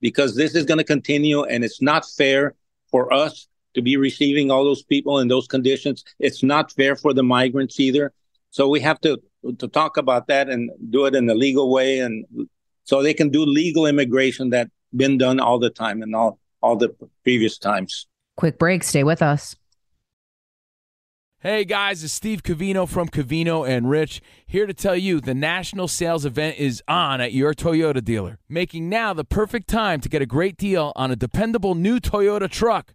because 0.00 0.34
this 0.34 0.54
is 0.54 0.64
going 0.64 0.78
to 0.78 0.84
continue 0.84 1.44
and 1.44 1.64
it's 1.64 1.82
not 1.82 2.06
fair 2.06 2.54
for 2.90 3.12
us 3.12 3.48
to 3.74 3.82
be 3.82 3.96
receiving 3.96 4.50
all 4.50 4.64
those 4.64 4.82
people 4.82 5.18
in 5.18 5.28
those 5.28 5.46
conditions. 5.46 6.04
It's 6.18 6.42
not 6.42 6.72
fair 6.72 6.96
for 6.96 7.12
the 7.12 7.22
migrants 7.22 7.78
either. 7.78 8.12
So 8.50 8.68
we 8.68 8.80
have 8.80 9.00
to 9.02 9.18
to 9.58 9.68
talk 9.68 9.96
about 9.96 10.26
that 10.26 10.48
and 10.48 10.70
do 10.90 11.06
it 11.06 11.14
in 11.14 11.30
a 11.30 11.34
legal 11.34 11.70
way 11.70 12.00
and 12.00 12.24
so 12.88 13.02
they 13.02 13.12
can 13.12 13.28
do 13.28 13.44
legal 13.44 13.84
immigration 13.84 14.48
that 14.48 14.70
been 14.96 15.18
done 15.18 15.38
all 15.38 15.58
the 15.58 15.68
time 15.68 16.00
and 16.00 16.16
all 16.16 16.38
all 16.62 16.74
the 16.74 16.88
previous 17.22 17.58
times. 17.58 18.06
Quick 18.36 18.58
break, 18.58 18.82
stay 18.82 19.04
with 19.04 19.20
us. 19.20 19.54
Hey 21.40 21.66
guys, 21.66 22.02
it's 22.02 22.14
Steve 22.14 22.42
Covino 22.42 22.88
from 22.88 23.08
Covino 23.08 23.68
and 23.68 23.90
Rich 23.90 24.22
here 24.46 24.66
to 24.66 24.72
tell 24.72 24.96
you 24.96 25.20
the 25.20 25.34
national 25.34 25.86
sales 25.86 26.24
event 26.24 26.58
is 26.58 26.82
on 26.88 27.20
at 27.20 27.34
your 27.34 27.52
Toyota 27.52 28.02
dealer, 28.02 28.38
making 28.48 28.88
now 28.88 29.12
the 29.12 29.22
perfect 29.22 29.68
time 29.68 30.00
to 30.00 30.08
get 30.08 30.22
a 30.22 30.26
great 30.26 30.56
deal 30.56 30.92
on 30.96 31.10
a 31.10 31.16
dependable 31.16 31.74
new 31.74 32.00
Toyota 32.00 32.50
truck 32.50 32.94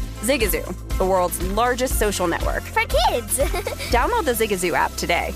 Zigazoo, 0.21 0.97
the 0.97 1.05
world's 1.05 1.41
largest 1.53 1.99
social 1.99 2.27
network. 2.27 2.63
For 2.63 2.81
kids! 2.81 3.39
Download 3.89 4.23
the 4.23 4.33
Zigazoo 4.33 4.73
app 4.73 4.93
today. 4.93 5.33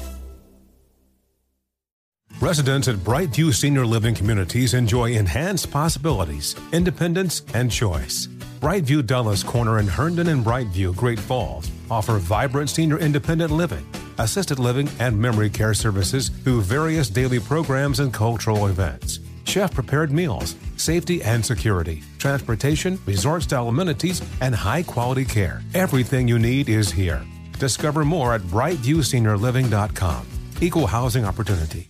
Residents 2.41 2.87
at 2.87 2.97
Brightview 2.97 3.53
Senior 3.53 3.85
Living 3.85 4.13
Communities 4.13 4.73
enjoy 4.73 5.13
enhanced 5.13 5.71
possibilities, 5.71 6.55
independence, 6.73 7.41
and 7.53 7.71
choice. 7.71 8.27
Brightview 8.59 9.05
Dulles 9.05 9.43
Corner 9.43 9.79
in 9.79 9.87
Herndon 9.87 10.27
and 10.27 10.45
Brightview, 10.45 10.95
Great 10.95 11.19
Falls 11.19 11.71
offer 11.89 12.17
vibrant 12.17 12.69
senior 12.69 12.99
independent 12.99 13.51
living, 13.51 13.87
assisted 14.17 14.59
living, 14.59 14.89
and 14.99 15.17
memory 15.17 15.49
care 15.49 15.73
services 15.73 16.29
through 16.29 16.61
various 16.61 17.09
daily 17.09 17.39
programs 17.39 17.99
and 17.99 18.13
cultural 18.13 18.67
events 18.67 19.19
chef 19.45 19.73
prepared 19.73 20.11
meals, 20.11 20.55
safety 20.85 21.21
and 21.23 21.43
security, 21.43 22.03
transportation, 22.19 22.99
resort 23.05 23.43
style 23.43 23.67
amenities, 23.67 24.21
and 24.41 24.53
high 24.53 24.83
quality 24.83 25.25
care. 25.25 25.61
Everything 25.73 26.27
you 26.27 26.39
need 26.39 26.69
is 26.69 26.91
here. 26.91 27.25
Discover 27.59 28.05
more 28.05 28.33
at 28.33 28.41
brightviewseniorliving.com. 28.41 30.27
Equal 30.61 30.87
housing 30.87 31.25
opportunity. 31.25 31.89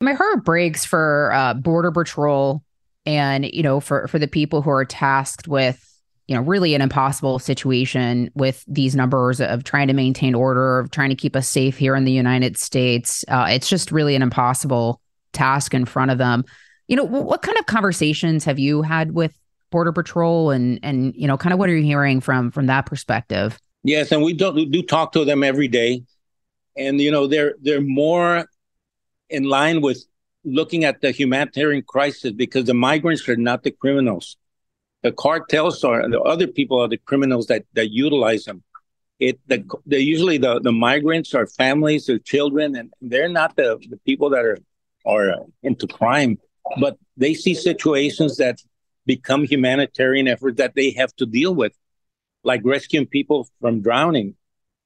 My 0.00 0.12
heart 0.12 0.44
breaks 0.44 0.84
for 0.84 1.32
uh, 1.32 1.54
Border 1.54 1.90
Patrol 1.90 2.62
and, 3.06 3.44
you 3.44 3.62
know, 3.62 3.80
for, 3.80 4.06
for 4.08 4.18
the 4.18 4.28
people 4.28 4.62
who 4.62 4.70
are 4.70 4.84
tasked 4.84 5.48
with 5.48 5.80
you 6.26 6.34
know, 6.34 6.42
really 6.42 6.74
an 6.74 6.80
impossible 6.80 7.38
situation 7.38 8.30
with 8.34 8.64
these 8.66 8.96
numbers 8.96 9.40
of 9.40 9.62
trying 9.62 9.88
to 9.88 9.92
maintain 9.92 10.34
order, 10.34 10.78
of 10.78 10.90
trying 10.90 11.10
to 11.10 11.14
keep 11.14 11.36
us 11.36 11.48
safe 11.48 11.76
here 11.76 11.94
in 11.94 12.04
the 12.04 12.12
United 12.12 12.56
States. 12.56 13.24
Uh, 13.28 13.46
it's 13.50 13.68
just 13.68 13.92
really 13.92 14.14
an 14.14 14.22
impossible 14.22 15.00
task 15.32 15.74
in 15.74 15.84
front 15.84 16.10
of 16.10 16.18
them. 16.18 16.44
You 16.88 16.96
know, 16.96 17.04
what 17.04 17.42
kind 17.42 17.58
of 17.58 17.66
conversations 17.66 18.44
have 18.44 18.58
you 18.58 18.82
had 18.82 19.12
with 19.12 19.32
Border 19.70 19.92
Patrol 19.92 20.50
and 20.50 20.78
and 20.82 21.14
you 21.16 21.26
know, 21.26 21.36
kind 21.36 21.52
of 21.52 21.58
what 21.58 21.68
are 21.68 21.76
you 21.76 21.82
hearing 21.82 22.20
from 22.20 22.50
from 22.50 22.66
that 22.66 22.86
perspective? 22.86 23.58
Yes, 23.82 24.12
and 24.12 24.22
we 24.22 24.32
do 24.32 24.66
do 24.66 24.82
talk 24.82 25.12
to 25.12 25.24
them 25.24 25.42
every 25.42 25.68
day, 25.68 26.02
and 26.76 27.00
you 27.00 27.10
know 27.10 27.26
they're 27.26 27.54
they're 27.60 27.80
more 27.80 28.46
in 29.30 29.44
line 29.44 29.80
with 29.80 30.04
looking 30.44 30.84
at 30.84 31.00
the 31.00 31.10
humanitarian 31.10 31.82
crisis 31.82 32.32
because 32.32 32.66
the 32.66 32.74
migrants 32.74 33.28
are 33.28 33.36
not 33.36 33.62
the 33.62 33.70
criminals. 33.70 34.36
The 35.02 35.12
cartels 35.12 35.82
are 35.84 36.08
the 36.08 36.20
other 36.20 36.46
people 36.46 36.80
are 36.80 36.88
the 36.88 36.98
criminals 36.98 37.46
that 37.48 37.64
that 37.74 37.90
utilize 37.90 38.44
them. 38.44 38.62
It 39.18 39.38
the, 39.46 39.64
the 39.86 40.02
usually 40.02 40.38
the 40.38 40.60
the 40.60 40.72
migrants 40.72 41.34
are 41.34 41.46
families, 41.46 42.06
their 42.06 42.18
children, 42.18 42.76
and 42.76 42.92
they're 43.00 43.28
not 43.28 43.56
the, 43.56 43.78
the 43.90 43.98
people 44.06 44.30
that 44.30 44.44
are 44.44 44.58
are 45.04 45.34
into 45.62 45.86
crime, 45.86 46.38
but 46.80 46.98
they 47.16 47.34
see 47.34 47.54
situations 47.54 48.36
that 48.38 48.58
become 49.06 49.44
humanitarian 49.44 50.28
efforts 50.28 50.58
that 50.58 50.74
they 50.74 50.90
have 50.92 51.14
to 51.16 51.26
deal 51.26 51.54
with, 51.54 51.72
like 52.42 52.62
rescuing 52.64 53.06
people 53.06 53.48
from 53.60 53.82
drowning. 53.82 54.34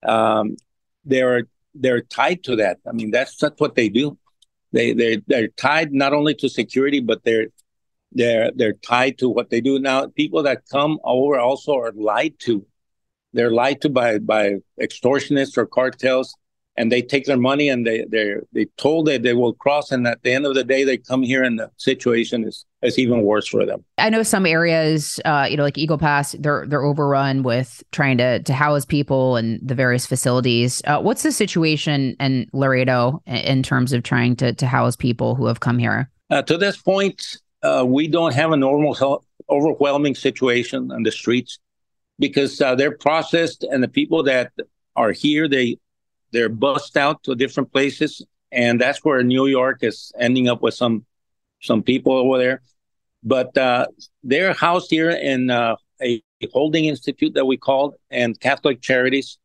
Um, 0.03 0.57
they're 1.05 1.45
they're 1.75 2.03
tied 2.03 2.45
to 2.45 2.57
that. 2.57 2.79
I 2.87 2.93
mean, 2.93 3.11
that's 3.11 3.37
that's 3.37 3.61
what 3.61 3.75
they 3.75 3.89
do. 3.89 4.19
They 4.73 4.93
they 4.93 5.23
they're 5.27 5.49
tied 5.49 5.93
not 5.93 6.13
only 6.13 6.35
to 6.37 6.49
security, 6.49 7.01
but 7.01 7.25
they're 7.25 7.47
they're 8.13 8.51
they're 8.55 8.75
tied 8.75 9.19
to 9.19 9.29
what 9.29 9.51
they 9.51 9.61
do 9.61 9.79
now. 9.79 10.07
People 10.09 10.43
that 10.45 10.63
come 10.71 10.99
over 11.05 11.39
also 11.39 11.75
are 11.79 11.93
lied 11.93 12.35
to. 12.41 12.67
They're 13.33 13.51
lied 13.51 13.83
to 13.83 13.89
by 13.89 14.19
by 14.19 14.57
extortionists 14.81 15.57
or 15.57 15.67
cartels, 15.67 16.35
and 16.79 16.93
they 16.93 17.03
take 17.03 17.25
their 17.25 17.37
money 17.37 17.69
and 17.69 17.87
they 17.87 18.05
they 18.09 18.37
they 18.53 18.67
told 18.77 19.09
that 19.09 19.23
they 19.23 19.35
will 19.35 19.53
cross, 19.53 19.91
and 19.91 20.07
at 20.07 20.23
the 20.23 20.33
end 20.33 20.47
of 20.47 20.55
the 20.55 20.63
day, 20.65 20.85
they 20.85 20.97
come 20.97 21.23
here 21.23 21.43
and 21.43 21.59
the 21.59 21.71
situation 21.77 22.45
is 22.45 22.65
is 22.83 22.99
even 22.99 23.23
worse 23.23 23.49
for 23.49 23.67
them. 23.67 23.85
I 23.99 24.09
know 24.09 24.23
some 24.23 24.47
areas, 24.47 25.19
uh, 25.25 25.49
you 25.51 25.57
know, 25.57 25.65
like 25.65 25.77
Eagle 25.77 25.99
Pass, 25.99 26.37
they're 26.39 26.65
they're 26.69 26.85
overrun 26.85 27.43
with 27.43 27.83
trying 27.91 28.17
to 28.19 28.41
to 28.41 28.55
house 28.55 28.85
people 28.85 29.37
and 29.37 29.61
the 29.61 29.75
various 29.75 30.07
facilities. 30.07 30.81
Uh, 30.87 31.01
what's 31.01 31.25
the 31.25 31.33
situation 31.33 32.17
in 32.21 32.49
Laredo 32.53 33.23
in 33.27 33.63
terms 33.65 33.93
of 33.93 34.05
trying 34.05 34.37
to 34.37 34.55
to 34.55 34.67
house 34.67 34.95
people 34.95 35.35
who 35.35 35.47
have 35.47 35.59
come 35.59 35.79
here? 35.79 36.09
Uh, 36.31 36.43
to 36.43 36.57
this 36.57 36.77
point, 36.77 37.39
uh, 37.63 37.85
we 37.87 38.07
don't 38.07 38.35
have 38.35 38.53
a 38.53 38.57
normal, 38.57 39.25
overwhelming 39.51 40.15
situation 40.15 40.93
on 40.93 41.03
the 41.03 41.11
streets 41.11 41.59
because 42.21 42.61
uh, 42.61 42.77
they're 42.77 42.97
processed, 42.97 43.65
and 43.65 43.83
the 43.83 43.89
people 43.89 44.23
that 44.23 44.53
are 44.95 45.11
here, 45.11 45.49
they 45.49 45.79
they're 46.33 46.49
bussed 46.49 46.97
out 46.97 47.23
to 47.25 47.35
different 47.35 47.73
places, 47.73 48.25
and 48.53 48.81
that's 48.81 49.05
where 49.05 49.23
New 49.23 49.47
York 49.47 49.79
is 49.83 50.13
ending 50.19 50.49
up 50.49 50.63
with 50.63 50.75
some 50.75 51.05
some 51.61 51.83
people 51.83 52.13
over 52.13 52.39
there. 52.39 52.63
But 53.23 53.57
uh, 53.59 53.87
they're 54.23 54.53
housed 54.53 54.91
here 54.91 55.11
in 55.11 55.51
uh, 55.51 55.77
a 56.01 56.23
holding 56.53 56.85
institute 56.85 57.35
that 57.35 57.47
we 57.47 57.57
called 57.57 57.95
and 58.11 58.39
Catholic 58.39 58.81
Charities. 58.81 59.39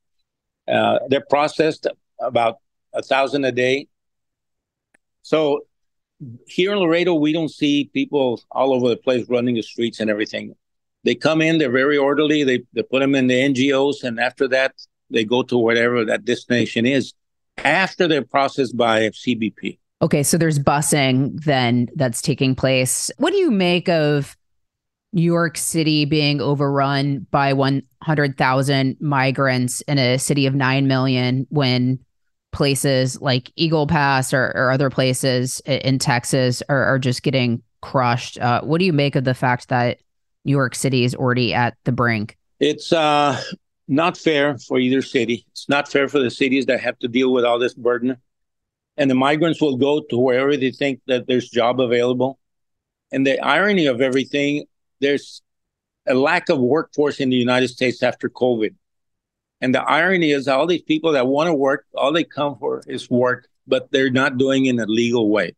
Uh, 0.67 0.99
they're 1.09 1.25
processed 1.29 1.87
about 2.19 2.57
a 2.93 3.01
thousand 3.01 3.45
a 3.45 3.51
day. 3.51 3.87
So 5.23 5.61
here 6.47 6.73
in 6.73 6.79
Laredo, 6.79 7.15
we 7.15 7.33
don't 7.33 7.49
see 7.49 7.89
people 7.93 8.41
all 8.51 8.73
over 8.73 8.89
the 8.89 8.97
place 8.97 9.27
running 9.29 9.55
the 9.55 9.63
streets 9.63 9.99
and 9.99 10.09
everything. 10.09 10.55
They 11.03 11.15
come 11.15 11.41
in, 11.41 11.57
they're 11.57 11.71
very 11.71 11.97
orderly. 11.97 12.43
They 12.43 12.63
they 12.73 12.83
put 12.83 12.99
them 12.99 13.15
in 13.15 13.27
the 13.27 13.33
NGOs, 13.33 14.03
and 14.03 14.19
after 14.19 14.47
that, 14.49 14.73
they 15.13 15.23
go 15.23 15.43
to 15.43 15.57
whatever 15.57 16.03
that 16.05 16.25
destination 16.25 16.85
is. 16.85 17.13
After 17.59 18.07
they're 18.07 18.25
processed 18.25 18.75
by 18.75 19.09
CBP. 19.09 19.77
Okay, 20.01 20.23
so 20.23 20.37
there's 20.37 20.59
busing 20.59 21.41
then 21.43 21.87
that's 21.95 22.21
taking 22.21 22.55
place. 22.55 23.09
What 23.17 23.31
do 23.31 23.37
you 23.37 23.51
make 23.51 23.87
of 23.87 24.35
New 25.13 25.21
York 25.21 25.57
City 25.57 26.05
being 26.05 26.41
overrun 26.41 27.27
by 27.29 27.53
100,000 27.53 28.97
migrants 28.99 29.81
in 29.81 29.99
a 29.99 30.17
city 30.17 30.47
of 30.47 30.55
9 30.55 30.87
million 30.87 31.45
when 31.49 31.99
places 32.51 33.21
like 33.21 33.51
Eagle 33.55 33.87
Pass 33.87 34.33
or, 34.33 34.51
or 34.55 34.71
other 34.71 34.89
places 34.89 35.61
in 35.65 35.99
Texas 35.99 36.63
are, 36.67 36.83
are 36.83 36.99
just 36.99 37.23
getting 37.23 37.61
crushed? 37.81 38.39
Uh, 38.39 38.61
what 38.61 38.79
do 38.79 38.85
you 38.85 38.93
make 38.93 39.15
of 39.15 39.23
the 39.23 39.33
fact 39.33 39.69
that 39.69 39.99
New 40.45 40.51
York 40.51 40.73
City 40.75 41.03
is 41.03 41.13
already 41.15 41.53
at 41.53 41.75
the 41.83 41.91
brink? 41.91 42.37
It's 42.59 42.91
uh, 42.91 43.41
not 43.87 44.17
fair 44.17 44.57
for 44.57 44.79
either 44.79 45.01
city. 45.01 45.45
It's 45.51 45.69
not 45.69 45.89
fair 45.89 46.07
for 46.07 46.19
the 46.19 46.31
cities 46.31 46.65
that 46.67 46.81
have 46.81 46.97
to 46.99 47.07
deal 47.07 47.31
with 47.33 47.45
all 47.45 47.59
this 47.59 47.73
burden. 47.73 48.17
And 48.97 49.09
the 49.09 49.15
migrants 49.15 49.61
will 49.61 49.77
go 49.77 50.01
to 50.01 50.17
wherever 50.17 50.55
they 50.55 50.71
think 50.71 51.01
that 51.07 51.27
there's 51.27 51.49
job 51.49 51.79
available. 51.79 52.39
And 53.11 53.25
the 53.25 53.39
irony 53.39 53.87
of 53.87 54.01
everything, 54.01 54.65
there's 54.99 55.41
a 56.07 56.13
lack 56.13 56.49
of 56.49 56.59
workforce 56.59 57.19
in 57.19 57.29
the 57.29 57.35
United 57.35 57.69
States 57.69 58.03
after 58.03 58.29
COVID. 58.29 58.75
And 59.61 59.73
the 59.73 59.81
irony 59.81 60.31
is 60.31 60.47
all 60.47 60.67
these 60.67 60.81
people 60.81 61.13
that 61.13 61.27
want 61.27 61.47
to 61.47 61.53
work, 61.53 61.85
all 61.95 62.11
they 62.11 62.23
come 62.23 62.57
for 62.57 62.83
is 62.87 63.09
work, 63.09 63.47
but 63.65 63.91
they're 63.91 64.11
not 64.11 64.37
doing 64.37 64.65
it 64.65 64.71
in 64.71 64.79
a 64.79 64.85
legal 64.85 65.29
way. 65.29 65.55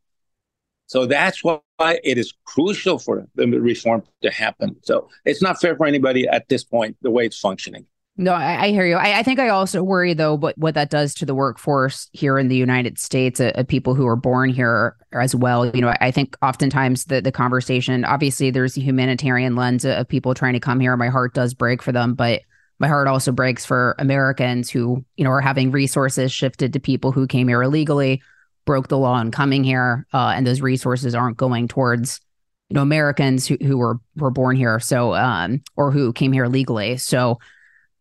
So 0.87 1.05
that's 1.07 1.43
why 1.43 1.59
it 1.79 2.17
is 2.17 2.33
crucial 2.45 2.99
for 2.99 3.25
the 3.33 3.47
reform 3.47 4.03
to 4.21 4.29
happen. 4.29 4.75
So 4.83 5.09
it's 5.25 5.41
not 5.41 5.59
fair 5.59 5.75
for 5.75 5.87
anybody 5.87 6.27
at 6.27 6.47
this 6.47 6.63
point, 6.63 6.97
the 7.01 7.09
way 7.09 7.25
it's 7.25 7.39
functioning. 7.39 7.87
No, 8.17 8.31
I, 8.31 8.65
I 8.65 8.69
hear 8.69 8.85
you. 8.85 8.95
I, 8.95 9.19
I, 9.19 9.23
think 9.23 9.39
I 9.39 9.49
also 9.49 9.83
worry 9.83 10.13
though, 10.13 10.35
what 10.35 10.57
what 10.57 10.73
that 10.75 10.89
does 10.89 11.13
to 11.15 11.25
the 11.25 11.35
workforce 11.35 12.09
here 12.13 12.39
in 12.39 12.47
the 12.47 12.55
United 12.55 12.97
States, 12.97 13.41
uh, 13.41 13.51
of 13.55 13.67
people 13.67 13.93
who 13.93 14.07
are 14.07 14.15
born 14.15 14.49
here 14.49 14.95
as 15.11 15.35
well. 15.35 15.69
You 15.69 15.81
know, 15.81 15.93
I 15.99 16.11
think 16.11 16.37
oftentimes 16.41 17.05
the 17.05 17.19
the 17.19 17.31
conversation, 17.31 18.05
obviously, 18.05 18.51
there's 18.51 18.77
a 18.77 18.81
humanitarian 18.81 19.57
lens 19.57 19.83
of 19.83 20.07
people 20.07 20.33
trying 20.33 20.53
to 20.53 20.61
come 20.61 20.79
here. 20.79 20.95
My 20.95 21.09
heart 21.09 21.33
does 21.33 21.53
break 21.53 21.81
for 21.81 21.91
them, 21.91 22.13
but 22.13 22.41
my 22.79 22.87
heart 22.87 23.07
also 23.07 23.33
breaks 23.33 23.65
for 23.65 23.95
Americans 23.99 24.69
who, 24.69 25.03
you 25.17 25.25
know, 25.25 25.31
are 25.31 25.41
having 25.41 25.71
resources 25.71 26.31
shifted 26.31 26.71
to 26.73 26.79
people 26.79 27.11
who 27.11 27.27
came 27.27 27.49
here 27.49 27.63
illegally, 27.63 28.21
broke 28.63 28.87
the 28.87 28.97
law 28.97 29.19
in 29.19 29.31
coming 29.31 29.65
here, 29.65 30.07
uh, 30.13 30.33
and 30.35 30.47
those 30.47 30.61
resources 30.61 31.15
aren't 31.15 31.37
going 31.37 31.67
towards 31.67 32.21
you 32.69 32.75
know 32.75 32.81
Americans 32.81 33.45
who, 33.45 33.57
who 33.61 33.77
were 33.77 33.99
were 34.15 34.31
born 34.31 34.55
here, 34.55 34.79
so 34.79 35.13
um, 35.15 35.61
or 35.75 35.91
who 35.91 36.13
came 36.13 36.31
here 36.31 36.47
legally. 36.47 36.95
So 36.95 37.39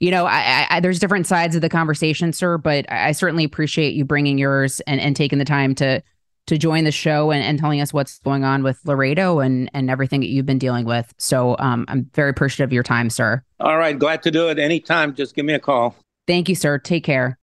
you 0.00 0.10
know, 0.10 0.26
I, 0.26 0.66
I, 0.68 0.80
there's 0.80 0.98
different 0.98 1.26
sides 1.26 1.54
of 1.54 1.62
the 1.62 1.68
conversation, 1.68 2.32
sir, 2.32 2.58
but 2.58 2.90
I 2.90 3.12
certainly 3.12 3.44
appreciate 3.44 3.94
you 3.94 4.04
bringing 4.04 4.38
yours 4.38 4.80
and, 4.80 5.00
and 5.00 5.14
taking 5.14 5.38
the 5.38 5.44
time 5.44 5.74
to 5.76 6.02
to 6.46 6.58
join 6.58 6.84
the 6.84 6.92
show 6.92 7.30
and, 7.30 7.42
and 7.42 7.58
telling 7.58 7.80
us 7.80 7.90
what's 7.92 8.18
going 8.18 8.44
on 8.44 8.62
with 8.62 8.78
Laredo 8.84 9.40
and 9.40 9.70
and 9.72 9.90
everything 9.90 10.20
that 10.20 10.28
you've 10.28 10.46
been 10.46 10.58
dealing 10.58 10.84
with. 10.84 11.12
So 11.18 11.56
um, 11.58 11.86
I'm 11.88 12.10
very 12.14 12.30
appreciative 12.30 12.68
of 12.68 12.72
your 12.72 12.82
time, 12.82 13.08
sir. 13.08 13.42
All 13.60 13.78
right, 13.78 13.98
glad 13.98 14.22
to 14.24 14.30
do 14.30 14.48
it 14.48 14.58
anytime. 14.58 15.14
Just 15.14 15.34
give 15.34 15.44
me 15.44 15.54
a 15.54 15.60
call. 15.60 15.96
Thank 16.26 16.48
you, 16.48 16.54
sir. 16.54 16.78
Take 16.78 17.04
care. 17.04 17.38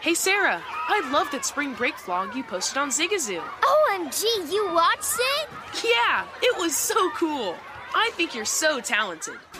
Hey, 0.00 0.14
Sarah, 0.14 0.62
I 0.64 1.10
love 1.12 1.28
that 1.32 1.44
spring 1.44 1.74
break 1.74 1.94
vlog 1.96 2.34
you 2.36 2.44
posted 2.44 2.78
on 2.78 2.90
Zigazoo. 2.90 3.42
OMG, 3.42 4.22
you 4.52 4.72
watched 4.72 5.16
it? 5.18 5.48
Yeah, 5.84 6.24
it 6.40 6.56
was 6.56 6.76
so 6.76 7.10
cool. 7.10 7.56
I 7.94 8.10
think 8.14 8.34
you're 8.34 8.44
so 8.44 8.80
talented. 8.80 9.34